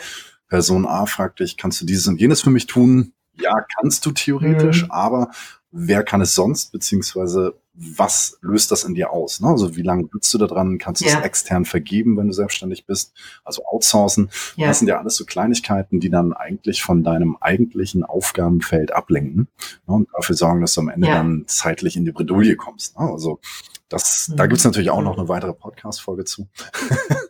Person 0.47 0.87
A 0.87 1.05
fragt 1.05 1.39
dich, 1.39 1.57
kannst 1.57 1.81
du 1.81 1.85
dieses 1.85 2.07
und 2.07 2.19
jenes 2.19 2.41
für 2.41 2.49
mich 2.49 2.65
tun? 2.65 3.13
Ja, 3.41 3.53
kannst 3.79 4.05
du 4.05 4.11
theoretisch, 4.11 4.83
mhm. 4.83 4.91
aber 4.91 5.31
wer 5.71 6.03
kann 6.03 6.21
es 6.21 6.33
sonst, 6.35 6.71
beziehungsweise 6.71 7.55
was 7.81 8.37
löst 8.41 8.71
das 8.71 8.83
in 8.83 8.93
dir 8.93 9.11
aus? 9.11 9.39
Ne? 9.39 9.47
Also 9.47 9.77
wie 9.77 9.83
lange 9.83 10.09
sitzt 10.11 10.33
du 10.33 10.37
da 10.37 10.47
dran? 10.47 10.79
Kannst 10.79 11.01
du 11.01 11.05
ja. 11.05 11.19
es 11.19 11.23
extern 11.25 11.63
vergeben, 11.63 12.17
wenn 12.17 12.27
du 12.27 12.33
selbstständig 12.33 12.85
bist? 12.85 13.13
Also 13.45 13.63
outsourcen. 13.65 14.29
Ja. 14.57 14.67
Das 14.67 14.79
sind 14.79 14.89
ja 14.89 14.99
alles 14.99 15.15
so 15.15 15.25
Kleinigkeiten, 15.25 16.01
die 16.01 16.09
dann 16.09 16.33
eigentlich 16.33 16.83
von 16.83 17.03
deinem 17.03 17.37
eigentlichen 17.39 18.03
Aufgabenfeld 18.03 18.91
ablenken 18.91 19.47
ne? 19.87 19.93
und 19.93 20.09
dafür 20.13 20.35
sorgen, 20.35 20.59
dass 20.59 20.73
du 20.73 20.81
am 20.81 20.89
Ende 20.89 21.07
ja. 21.07 21.15
dann 21.15 21.45
zeitlich 21.47 21.95
in 21.95 22.03
die 22.03 22.11
Bredouille 22.11 22.57
kommst. 22.57 22.99
Ne? 22.99 23.09
Also 23.09 23.39
das, 23.87 24.27
mhm. 24.27 24.35
da 24.35 24.47
gibt's 24.47 24.65
natürlich 24.65 24.89
auch 24.89 25.01
noch 25.01 25.17
eine 25.17 25.29
weitere 25.29 25.53
Podcast-Folge 25.53 26.25
zu. 26.25 26.49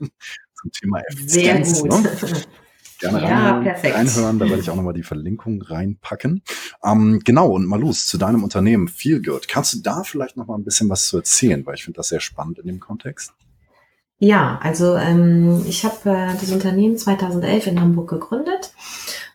Zum 0.61 0.71
Thema 0.71 1.01
Effizienz. 1.01 1.79
Sehr 1.79 1.89
gut. 1.89 2.03
Ne? 2.03 2.41
gerne 2.99 3.21
ja, 3.21 3.57
rein, 3.57 3.67
reinhören. 3.67 4.39
Da 4.39 4.49
werde 4.49 4.61
ich 4.61 4.69
auch 4.69 4.75
nochmal 4.75 4.93
die 4.93 5.03
Verlinkung 5.03 5.61
reinpacken. 5.61 6.43
Ähm, 6.83 7.21
genau, 7.23 7.51
und 7.51 7.65
mal 7.65 7.79
los 7.79 8.07
zu 8.07 8.17
deinem 8.17 8.43
Unternehmen 8.43 8.87
Feelgood. 8.87 9.47
Kannst 9.47 9.73
du 9.73 9.79
da 9.81 10.03
vielleicht 10.03 10.37
noch 10.37 10.47
mal 10.47 10.55
ein 10.55 10.63
bisschen 10.63 10.89
was 10.89 11.07
zu 11.07 11.17
erzählen? 11.17 11.65
Weil 11.65 11.75
ich 11.75 11.83
finde 11.83 11.97
das 11.97 12.09
sehr 12.09 12.19
spannend 12.19 12.59
in 12.59 12.67
dem 12.67 12.79
Kontext. 12.79 13.33
Ja, 14.21 14.59
also 14.61 14.97
ähm, 14.97 15.63
ich 15.65 15.85
habe 15.85 16.09
äh, 16.09 16.33
das 16.39 16.51
Unternehmen 16.51 16.97
2011 16.97 17.67
in 17.67 17.79
Hamburg 17.79 18.09
gegründet 18.09 18.73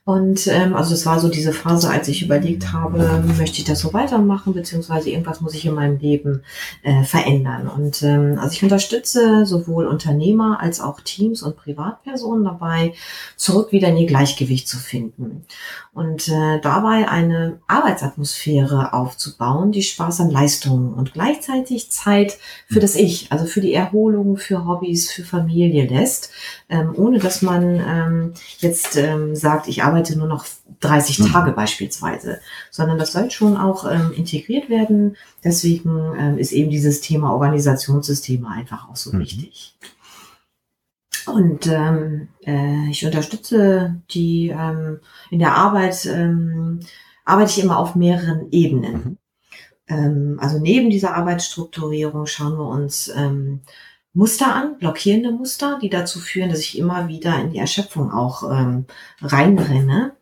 und 0.06 0.48
ähm, 0.48 0.76
also 0.76 0.92
es 0.92 1.06
war 1.06 1.18
so 1.18 1.30
diese 1.30 1.54
Phase, 1.54 1.88
als 1.88 2.08
ich 2.08 2.22
überlegt 2.22 2.74
habe, 2.74 3.24
möchte 3.38 3.60
ich 3.60 3.64
das 3.64 3.80
so 3.80 3.94
weitermachen, 3.94 4.52
beziehungsweise 4.52 5.08
irgendwas 5.08 5.40
muss 5.40 5.54
ich 5.54 5.64
in 5.64 5.72
meinem 5.72 5.98
Leben 5.98 6.42
äh, 6.82 7.04
verändern. 7.04 7.68
Und 7.68 8.02
ähm, 8.02 8.38
also 8.38 8.52
ich 8.52 8.62
unterstütze 8.62 9.46
sowohl 9.46 9.86
Unternehmer 9.86 10.60
als 10.60 10.82
auch 10.82 11.00
Teams 11.00 11.42
und 11.42 11.56
Privatpersonen 11.56 12.44
dabei, 12.44 12.92
zurück 13.36 13.72
wieder 13.72 13.88
in 13.88 13.96
ihr 13.96 14.06
Gleichgewicht 14.06 14.68
zu 14.68 14.76
finden. 14.76 15.46
Und 15.94 16.28
äh, 16.28 16.60
dabei 16.60 17.08
eine 17.08 17.60
Arbeitsatmosphäre 17.66 18.92
aufzubauen, 18.92 19.72
die 19.72 19.82
Spaß 19.82 20.20
an 20.20 20.30
Leistungen 20.30 20.92
und 20.92 21.14
gleichzeitig 21.14 21.90
Zeit 21.90 22.36
für 22.66 22.80
das 22.80 22.96
Ich, 22.96 23.32
also 23.32 23.46
für 23.46 23.62
die 23.62 23.72
Erholung, 23.72 24.36
für 24.36 24.66
Hobbys, 24.66 25.10
für 25.10 25.24
Familie 25.24 25.86
lässt, 25.86 26.30
ähm, 26.68 26.92
ohne 26.94 27.20
dass 27.20 27.40
man 27.40 27.80
ähm, 27.80 28.34
jetzt 28.58 28.96
ähm, 28.96 29.34
sagt, 29.34 29.68
ich 29.68 29.82
arbeite 29.82 29.93
nur 30.16 30.26
noch 30.26 30.44
30 30.80 31.20
mhm. 31.20 31.32
Tage 31.32 31.52
beispielsweise, 31.52 32.40
sondern 32.70 32.98
das 32.98 33.12
soll 33.12 33.30
schon 33.30 33.56
auch 33.56 33.90
ähm, 33.90 34.12
integriert 34.16 34.68
werden. 34.68 35.16
Deswegen 35.42 36.14
ähm, 36.18 36.38
ist 36.38 36.52
eben 36.52 36.70
dieses 36.70 37.00
Thema 37.00 37.32
Organisationssysteme 37.32 38.48
einfach 38.48 38.88
auch 38.88 38.96
so 38.96 39.12
mhm. 39.12 39.20
wichtig. 39.20 39.76
Und 41.26 41.66
ähm, 41.68 42.28
äh, 42.44 42.90
ich 42.90 43.04
unterstütze 43.06 44.02
die 44.10 44.48
ähm, 44.48 45.00
in 45.30 45.38
der 45.38 45.54
Arbeit 45.54 46.04
ähm, 46.06 46.80
arbeite 47.24 47.50
ich 47.50 47.64
immer 47.64 47.78
auf 47.78 47.94
mehreren 47.94 48.48
Ebenen. 48.50 48.92
Mhm. 48.92 49.18
Ähm, 49.88 50.38
also 50.40 50.58
neben 50.58 50.90
dieser 50.90 51.14
Arbeitsstrukturierung 51.14 52.26
schauen 52.26 52.58
wir 52.58 52.66
uns 52.66 53.08
ähm, 53.08 53.60
Muster 54.14 54.54
an, 54.54 54.78
blockierende 54.78 55.32
Muster, 55.32 55.78
die 55.82 55.90
dazu 55.90 56.20
führen, 56.20 56.48
dass 56.48 56.60
ich 56.60 56.78
immer 56.78 57.08
wieder 57.08 57.38
in 57.40 57.50
die 57.50 57.58
Erschöpfung 57.58 58.12
auch 58.12 58.48
ähm, 58.50 58.86
reinrenne. 59.20 60.12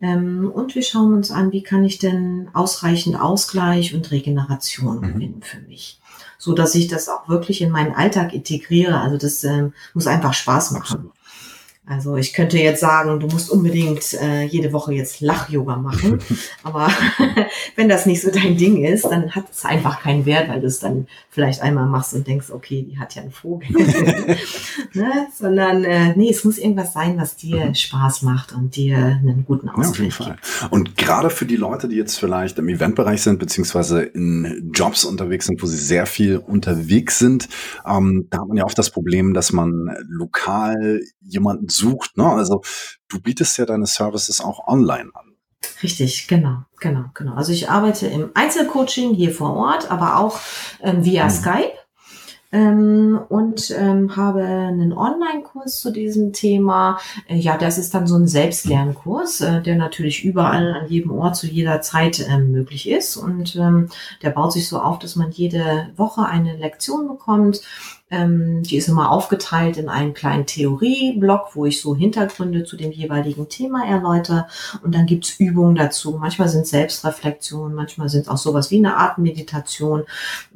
Ähm, 0.00 0.50
und 0.54 0.74
wir 0.74 0.82
schauen 0.82 1.14
uns 1.14 1.30
an, 1.30 1.50
wie 1.50 1.62
kann 1.62 1.84
ich 1.84 1.98
denn 1.98 2.50
ausreichend 2.52 3.20
Ausgleich 3.20 3.94
und 3.94 4.10
Regeneration 4.10 4.98
mhm. 4.98 5.14
gewinnen 5.14 5.42
für 5.42 5.60
mich, 5.60 6.00
so 6.36 6.52
dass 6.52 6.74
ich 6.74 6.88
das 6.88 7.08
auch 7.08 7.28
wirklich 7.28 7.62
in 7.62 7.70
meinen 7.70 7.94
Alltag 7.94 8.34
integriere. 8.34 9.00
Also 9.00 9.16
das 9.16 9.42
ähm, 9.44 9.72
muss 9.94 10.06
einfach 10.06 10.34
Spaß 10.34 10.72
machen. 10.72 10.82
Absolut. 10.82 11.12
Also 11.88 12.16
ich 12.16 12.34
könnte 12.34 12.58
jetzt 12.58 12.80
sagen, 12.80 13.18
du 13.18 13.26
musst 13.28 13.50
unbedingt 13.50 14.12
äh, 14.20 14.44
jede 14.44 14.72
Woche 14.74 14.92
jetzt 14.92 15.22
Lach-Yoga 15.22 15.76
machen. 15.76 16.18
Aber 16.62 16.90
wenn 17.76 17.88
das 17.88 18.04
nicht 18.04 18.20
so 18.20 18.30
dein 18.30 18.58
Ding 18.58 18.84
ist, 18.84 19.04
dann 19.04 19.30
hat 19.34 19.44
es 19.50 19.64
einfach 19.64 20.02
keinen 20.02 20.26
Wert, 20.26 20.50
weil 20.50 20.60
du 20.60 20.66
es 20.66 20.80
dann 20.80 21.06
vielleicht 21.30 21.62
einmal 21.62 21.86
machst 21.86 22.12
und 22.12 22.26
denkst, 22.26 22.50
okay, 22.50 22.82
die 22.82 22.98
hat 22.98 23.14
ja 23.14 23.22
einen 23.22 23.30
Vogel. 23.30 23.68
ne? 24.92 25.28
Sondern 25.34 25.84
äh, 25.84 26.14
nee, 26.14 26.30
es 26.30 26.44
muss 26.44 26.58
irgendwas 26.58 26.92
sein, 26.92 27.16
was 27.16 27.36
dir 27.36 27.66
mhm. 27.66 27.74
Spaß 27.74 28.22
macht 28.22 28.52
und 28.52 28.76
dir 28.76 28.98
einen 28.98 29.44
guten 29.46 29.70
Ausgleich 29.70 30.18
ja, 30.20 30.26
gibt. 30.26 30.72
Und 30.72 30.96
gerade 30.96 31.30
für 31.30 31.46
die 31.46 31.56
Leute, 31.56 31.88
die 31.88 31.96
jetzt 31.96 32.18
vielleicht 32.18 32.58
im 32.58 32.68
Eventbereich 32.68 33.22
sind, 33.22 33.38
beziehungsweise 33.38 34.02
in 34.02 34.70
Jobs 34.74 35.04
unterwegs 35.04 35.46
sind, 35.46 35.62
wo 35.62 35.66
sie 35.66 35.78
sehr 35.78 36.04
viel 36.04 36.36
unterwegs 36.36 37.18
sind, 37.18 37.48
ähm, 37.86 38.26
da 38.28 38.40
hat 38.40 38.48
man 38.48 38.58
ja 38.58 38.64
oft 38.64 38.76
das 38.76 38.90
Problem, 38.90 39.32
dass 39.32 39.52
man 39.52 39.96
lokal 40.06 41.00
jemanden 41.22 41.68
sucht. 41.78 42.16
Ne? 42.16 42.26
Also 42.26 42.62
du 43.08 43.20
bietest 43.20 43.56
ja 43.58 43.66
deine 43.66 43.86
Services 43.86 44.40
auch 44.40 44.66
online 44.66 45.10
an. 45.14 45.34
Richtig, 45.82 46.28
genau, 46.28 46.64
genau, 46.80 47.04
genau. 47.14 47.34
Also 47.34 47.52
ich 47.52 47.70
arbeite 47.70 48.06
im 48.06 48.30
Einzelcoaching 48.34 49.14
hier 49.14 49.32
vor 49.32 49.54
Ort, 49.54 49.90
aber 49.90 50.18
auch 50.18 50.40
ähm, 50.82 51.04
via 51.04 51.24
mhm. 51.24 51.30
Skype 51.30 51.77
ähm, 52.50 53.20
und 53.28 53.70
ähm, 53.76 54.16
habe 54.16 54.42
einen 54.42 54.92
Online-Kurs 54.92 55.80
zu 55.80 55.92
diesem 55.92 56.32
Thema. 56.32 56.98
Äh, 57.28 57.36
ja, 57.36 57.58
das 57.58 57.76
ist 57.76 57.94
dann 57.94 58.06
so 58.06 58.16
ein 58.16 58.26
Selbstlernkurs, 58.26 59.42
äh, 59.42 59.62
der 59.62 59.76
natürlich 59.76 60.24
überall 60.24 60.72
an 60.74 60.88
jedem 60.88 61.10
Ort 61.12 61.36
zu 61.36 61.46
jeder 61.46 61.82
Zeit 61.82 62.26
ähm, 62.26 62.50
möglich 62.52 62.88
ist. 62.88 63.16
Und 63.16 63.56
ähm, 63.56 63.88
der 64.22 64.30
baut 64.30 64.52
sich 64.52 64.66
so 64.66 64.80
auf, 64.80 64.98
dass 64.98 65.16
man 65.16 65.30
jede 65.30 65.90
Woche 65.96 66.24
eine 66.24 66.56
Lektion 66.56 67.06
bekommt. 67.08 67.60
Ähm, 68.10 68.62
die 68.62 68.78
ist 68.78 68.88
immer 68.88 69.10
aufgeteilt 69.10 69.76
in 69.76 69.90
einen 69.90 70.14
kleinen 70.14 70.46
Theorieblock, 70.46 71.50
wo 71.54 71.66
ich 71.66 71.82
so 71.82 71.94
Hintergründe 71.94 72.64
zu 72.64 72.78
dem 72.78 72.92
jeweiligen 72.92 73.50
Thema 73.50 73.86
erläutere. 73.86 74.46
Und 74.82 74.94
dann 74.94 75.04
gibt's 75.04 75.38
Übungen 75.38 75.74
dazu. 75.74 76.16
Manchmal 76.18 76.48
sind 76.48 76.66
Selbstreflexionen, 76.66 77.74
manchmal 77.74 78.08
sind 78.08 78.30
auch 78.30 78.38
sowas 78.38 78.70
wie 78.70 78.78
eine 78.78 78.96
Art 78.96 79.18
Meditation 79.18 80.04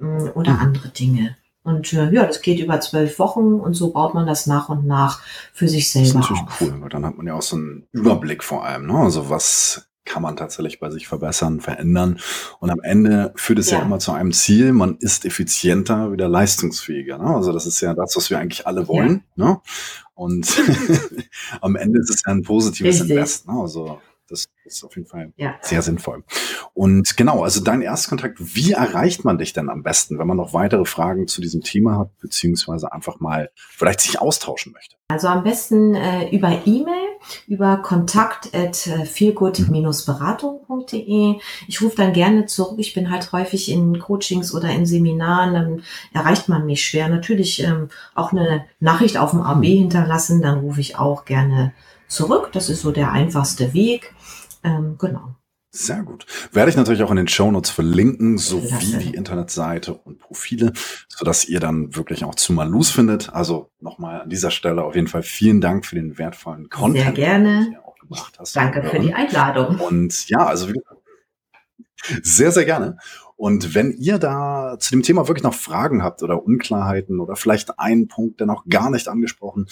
äh, 0.01 0.31
oder 0.31 0.59
andere 0.59 0.89
Dinge. 0.89 1.37
Und 1.65 1.93
äh, 1.93 2.11
ja, 2.11 2.27
das 2.27 2.43
geht 2.43 2.59
über 2.59 2.81
zwölf 2.81 3.19
Wochen 3.19 3.55
und 3.55 3.75
so 3.75 3.93
baut 3.93 4.15
man 4.15 4.27
das 4.27 4.47
nach 4.47 4.69
und 4.69 4.87
nach 4.87 5.21
für 5.53 5.69
sich 5.69 5.93
selber. 5.93 6.07
Das 6.07 6.25
ist 6.25 6.31
natürlich 6.31 6.43
auf. 6.43 6.61
cool, 6.61 6.81
weil 6.81 6.89
dann 6.89 7.07
hat 7.07 7.17
man 7.17 7.27
ja 7.27 7.35
auch 7.35 7.43
so 7.43 7.57
einen 7.57 7.87
Überblick 7.93 8.43
vor 8.43 8.65
allem. 8.65 8.87
Ne? 8.87 8.95
Also 8.95 9.31
was 9.31 9.87
kann 10.05 10.23
man 10.23 10.37
tatsächlich 10.37 10.81
bei 10.81 10.91
sich 10.91 11.07
verbessern, 11.07 11.61
verändern. 11.61 12.19
Und 12.59 12.71
am 12.71 12.81
Ende 12.81 13.33
führt 13.37 13.61
es 13.61 13.71
ja, 13.71 13.79
ja 13.79 13.85
immer 13.85 14.01
zu 14.01 14.13
einem 14.13 14.33
Ziel, 14.33 14.73
man 14.73 14.97
ist 14.97 15.25
effizienter, 15.25 16.11
wieder 16.13 16.29
leistungsfähiger. 16.29 17.19
Ne? 17.19 17.25
Also 17.25 17.53
das 17.53 17.67
ist 17.67 17.81
ja 17.81 17.95
das, 17.95 18.17
was 18.17 18.29
wir 18.29 18.39
eigentlich 18.39 18.67
alle 18.67 18.89
wollen. 18.89 19.23
Ja. 19.37 19.45
Ne? 19.45 19.61
Und 20.15 20.61
am 21.61 21.77
Ende 21.77 22.01
ist 22.01 22.11
es 22.11 22.23
ja 22.27 22.33
ein 22.33 22.43
positives. 22.43 23.01
Invest. 23.01 23.47
Ne? 23.47 23.55
Also 23.61 24.01
das 24.33 24.49
ist 24.65 24.85
auf 24.85 24.97
jeden 24.97 25.09
Fall 25.09 25.33
ja. 25.37 25.55
sehr 25.61 25.83
sinnvoll. 25.83 26.25
Und 26.75 27.17
genau, 27.17 27.45
also 27.45 27.63
dein 27.63 27.83
Erstkontakt, 27.83 28.57
wie 28.57 28.73
erreicht 28.73 29.25
man 29.25 29.39
dich 29.39 29.53
denn 29.53 29.69
am 29.69 29.83
besten, 29.83 30.19
wenn 30.19 30.27
man 30.27 30.39
noch 30.39 30.55
weitere 30.55 30.87
Fragen 30.87 31.29
zu 31.29 31.41
diesem 31.41 31.61
Thema 31.61 31.99
hat, 31.99 32.19
beziehungsweise 32.19 32.93
einfach 32.93 33.21
mal 33.21 33.51
vielleicht 33.55 34.01
sich 34.01 34.21
austauschen 34.21 34.73
möchte? 34.73 34.97
Also 35.09 35.29
am 35.29 35.45
besten 35.45 35.95
äh, 35.95 36.31
über 36.31 36.63
E-Mail, 36.65 37.11
über 37.47 37.77
kontakt 37.77 38.55
at 38.55 38.87
äh, 38.87 39.05
feelgood-beratung.de. 39.05 41.35
Ich 41.69 41.83
rufe 41.83 41.97
dann 41.97 42.15
gerne 42.15 42.47
zurück. 42.47 42.79
Ich 42.79 42.95
bin 42.95 43.11
halt 43.11 43.31
häufig 43.33 43.71
in 43.71 43.99
Coachings 43.99 44.55
oder 44.55 44.71
in 44.71 44.87
Seminaren, 44.87 45.53
dann 45.53 45.83
erreicht 46.15 46.49
man 46.49 46.65
mich 46.65 46.83
schwer. 46.83 47.11
Natürlich 47.11 47.63
ähm, 47.63 47.91
auch 48.15 48.33
eine 48.33 48.65
Nachricht 48.81 49.19
auf 49.19 49.33
dem 49.33 49.43
AB 49.43 49.65
hinterlassen, 49.65 50.41
dann 50.41 50.61
rufe 50.61 50.81
ich 50.81 50.97
auch 50.97 51.27
gerne 51.27 51.75
zurück. 52.13 52.51
Das 52.53 52.69
ist 52.69 52.83
so 52.83 52.93
der 52.93 53.13
einfachste 53.13 53.75
Weg. 53.75 54.15
Ähm, 54.63 54.97
genau. 54.99 55.35
Sehr 55.75 56.03
gut. 56.03 56.27
Werde 56.53 56.71
ich 56.71 56.77
natürlich 56.77 57.03
auch 57.03 57.11
in 57.11 57.17
den 57.17 57.29
Shownotes 57.29 57.71
verlinken, 57.71 58.37
sowie 58.37 58.99
die 58.99 59.15
Internetseite 59.15 59.95
und 59.95 60.19
Profile, 60.19 60.75
sodass 61.09 61.47
ihr 61.47 61.61
dann 61.61 61.97
wirklich 61.97 62.25
auch 62.25 62.35
zu 62.35 62.53
Malus 62.53 62.91
findet. 62.91 63.33
Also 63.33 63.71
nochmal 63.81 64.21
an 64.21 64.29
dieser 64.29 64.51
Stelle 64.51 64.85
auf 64.85 64.95
jeden 64.95 65.09
Fall 65.09 65.23
vielen 65.23 65.63
Dank 65.63 65.87
für 65.87 65.95
den 65.95 66.19
wertvollen 66.19 66.69
Content. 66.69 67.05
Sehr 67.05 67.13
gerne. 67.13 67.79
Danke 68.53 68.83
für 68.83 68.99
die 68.99 69.15
Einladung. 69.15 69.81
Und 69.81 70.29
ja, 70.29 70.45
also 70.45 70.69
sehr, 72.23 72.53
sehr 72.53 72.67
gerne. 72.67 72.99
Und 73.43 73.75
wenn 73.75 73.91
ihr 73.91 74.21
da 74.21 74.77
zu 74.79 74.93
dem 74.93 75.03
Thema 75.03 75.27
wirklich 75.27 75.43
noch 75.43 75.55
Fragen 75.55 76.05
habt 76.05 76.23
oder 76.23 76.45
Unklarheiten 76.45 77.19
oder 77.19 77.35
vielleicht 77.35 77.77
einen 77.77 78.07
Punkt, 78.07 78.39
der 78.39 78.47
noch 78.47 78.67
gar 78.67 78.89
nicht 78.89 79.09
angesprochen, 79.09 79.67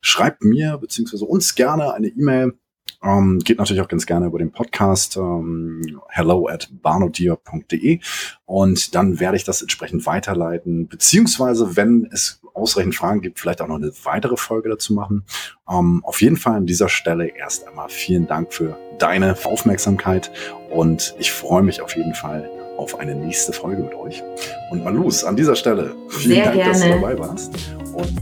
schreibt 0.00 0.44
mir 0.44 0.78
beziehungsweise 0.78 1.24
uns 1.24 1.56
gerne 1.56 1.92
eine 1.92 2.06
E-Mail. 2.06 2.56
Ähm, 3.02 3.40
geht 3.40 3.58
natürlich 3.58 3.82
auch 3.82 3.88
ganz 3.88 4.06
gerne 4.06 4.26
über 4.26 4.38
den 4.38 4.52
Podcast 4.52 5.16
ähm, 5.16 6.00
hello 6.08 6.46
at 6.46 6.70
barnodier.de 6.70 7.98
und 8.44 8.94
dann 8.94 9.18
werde 9.18 9.36
ich 9.36 9.42
das 9.42 9.60
entsprechend 9.60 10.06
weiterleiten, 10.06 10.86
beziehungsweise 10.86 11.74
wenn 11.74 12.08
es 12.12 12.40
ausreichend 12.54 12.94
Fragen 12.94 13.22
gibt, 13.22 13.40
vielleicht 13.40 13.60
auch 13.60 13.66
noch 13.66 13.74
eine 13.74 13.90
weitere 14.04 14.36
Folge 14.36 14.68
dazu 14.68 14.94
machen. 14.94 15.24
Ähm, 15.68 16.04
auf 16.04 16.22
jeden 16.22 16.36
Fall 16.36 16.54
an 16.54 16.66
dieser 16.66 16.88
Stelle 16.88 17.26
erst 17.26 17.66
einmal 17.66 17.88
vielen 17.88 18.28
Dank 18.28 18.54
für 18.54 18.78
deine 19.00 19.36
Aufmerksamkeit. 19.42 20.30
Und 20.70 21.16
ich 21.18 21.32
freue 21.32 21.64
mich 21.64 21.82
auf 21.82 21.96
jeden 21.96 22.14
Fall 22.14 22.48
auf 22.78 22.98
eine 22.98 23.14
nächste 23.14 23.52
Folge 23.52 23.82
mit 23.82 23.94
euch. 23.94 24.22
Und 24.70 24.84
Malus, 24.84 25.24
an 25.24 25.36
dieser 25.36 25.56
Stelle 25.56 25.94
vielen 26.08 26.34
Sehr 26.34 26.44
Dank, 26.44 26.56
gerne. 26.56 26.72
dass 26.72 26.82
du 26.82 26.88
dabei 26.90 27.18
warst. 27.18 27.52
Und 27.92 28.16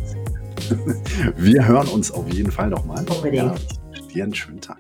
wir 1.37 1.67
hören 1.67 1.89
uns 1.89 2.11
auf 2.11 2.29
jeden 2.33 2.51
Fall 2.51 2.69
nochmal. 2.69 3.05
Unbedingt. 3.09 3.35
Ja, 3.35 3.55
dir 4.15 4.25
einen 4.25 4.35
schönen 4.35 4.61
Tag. 4.61 4.79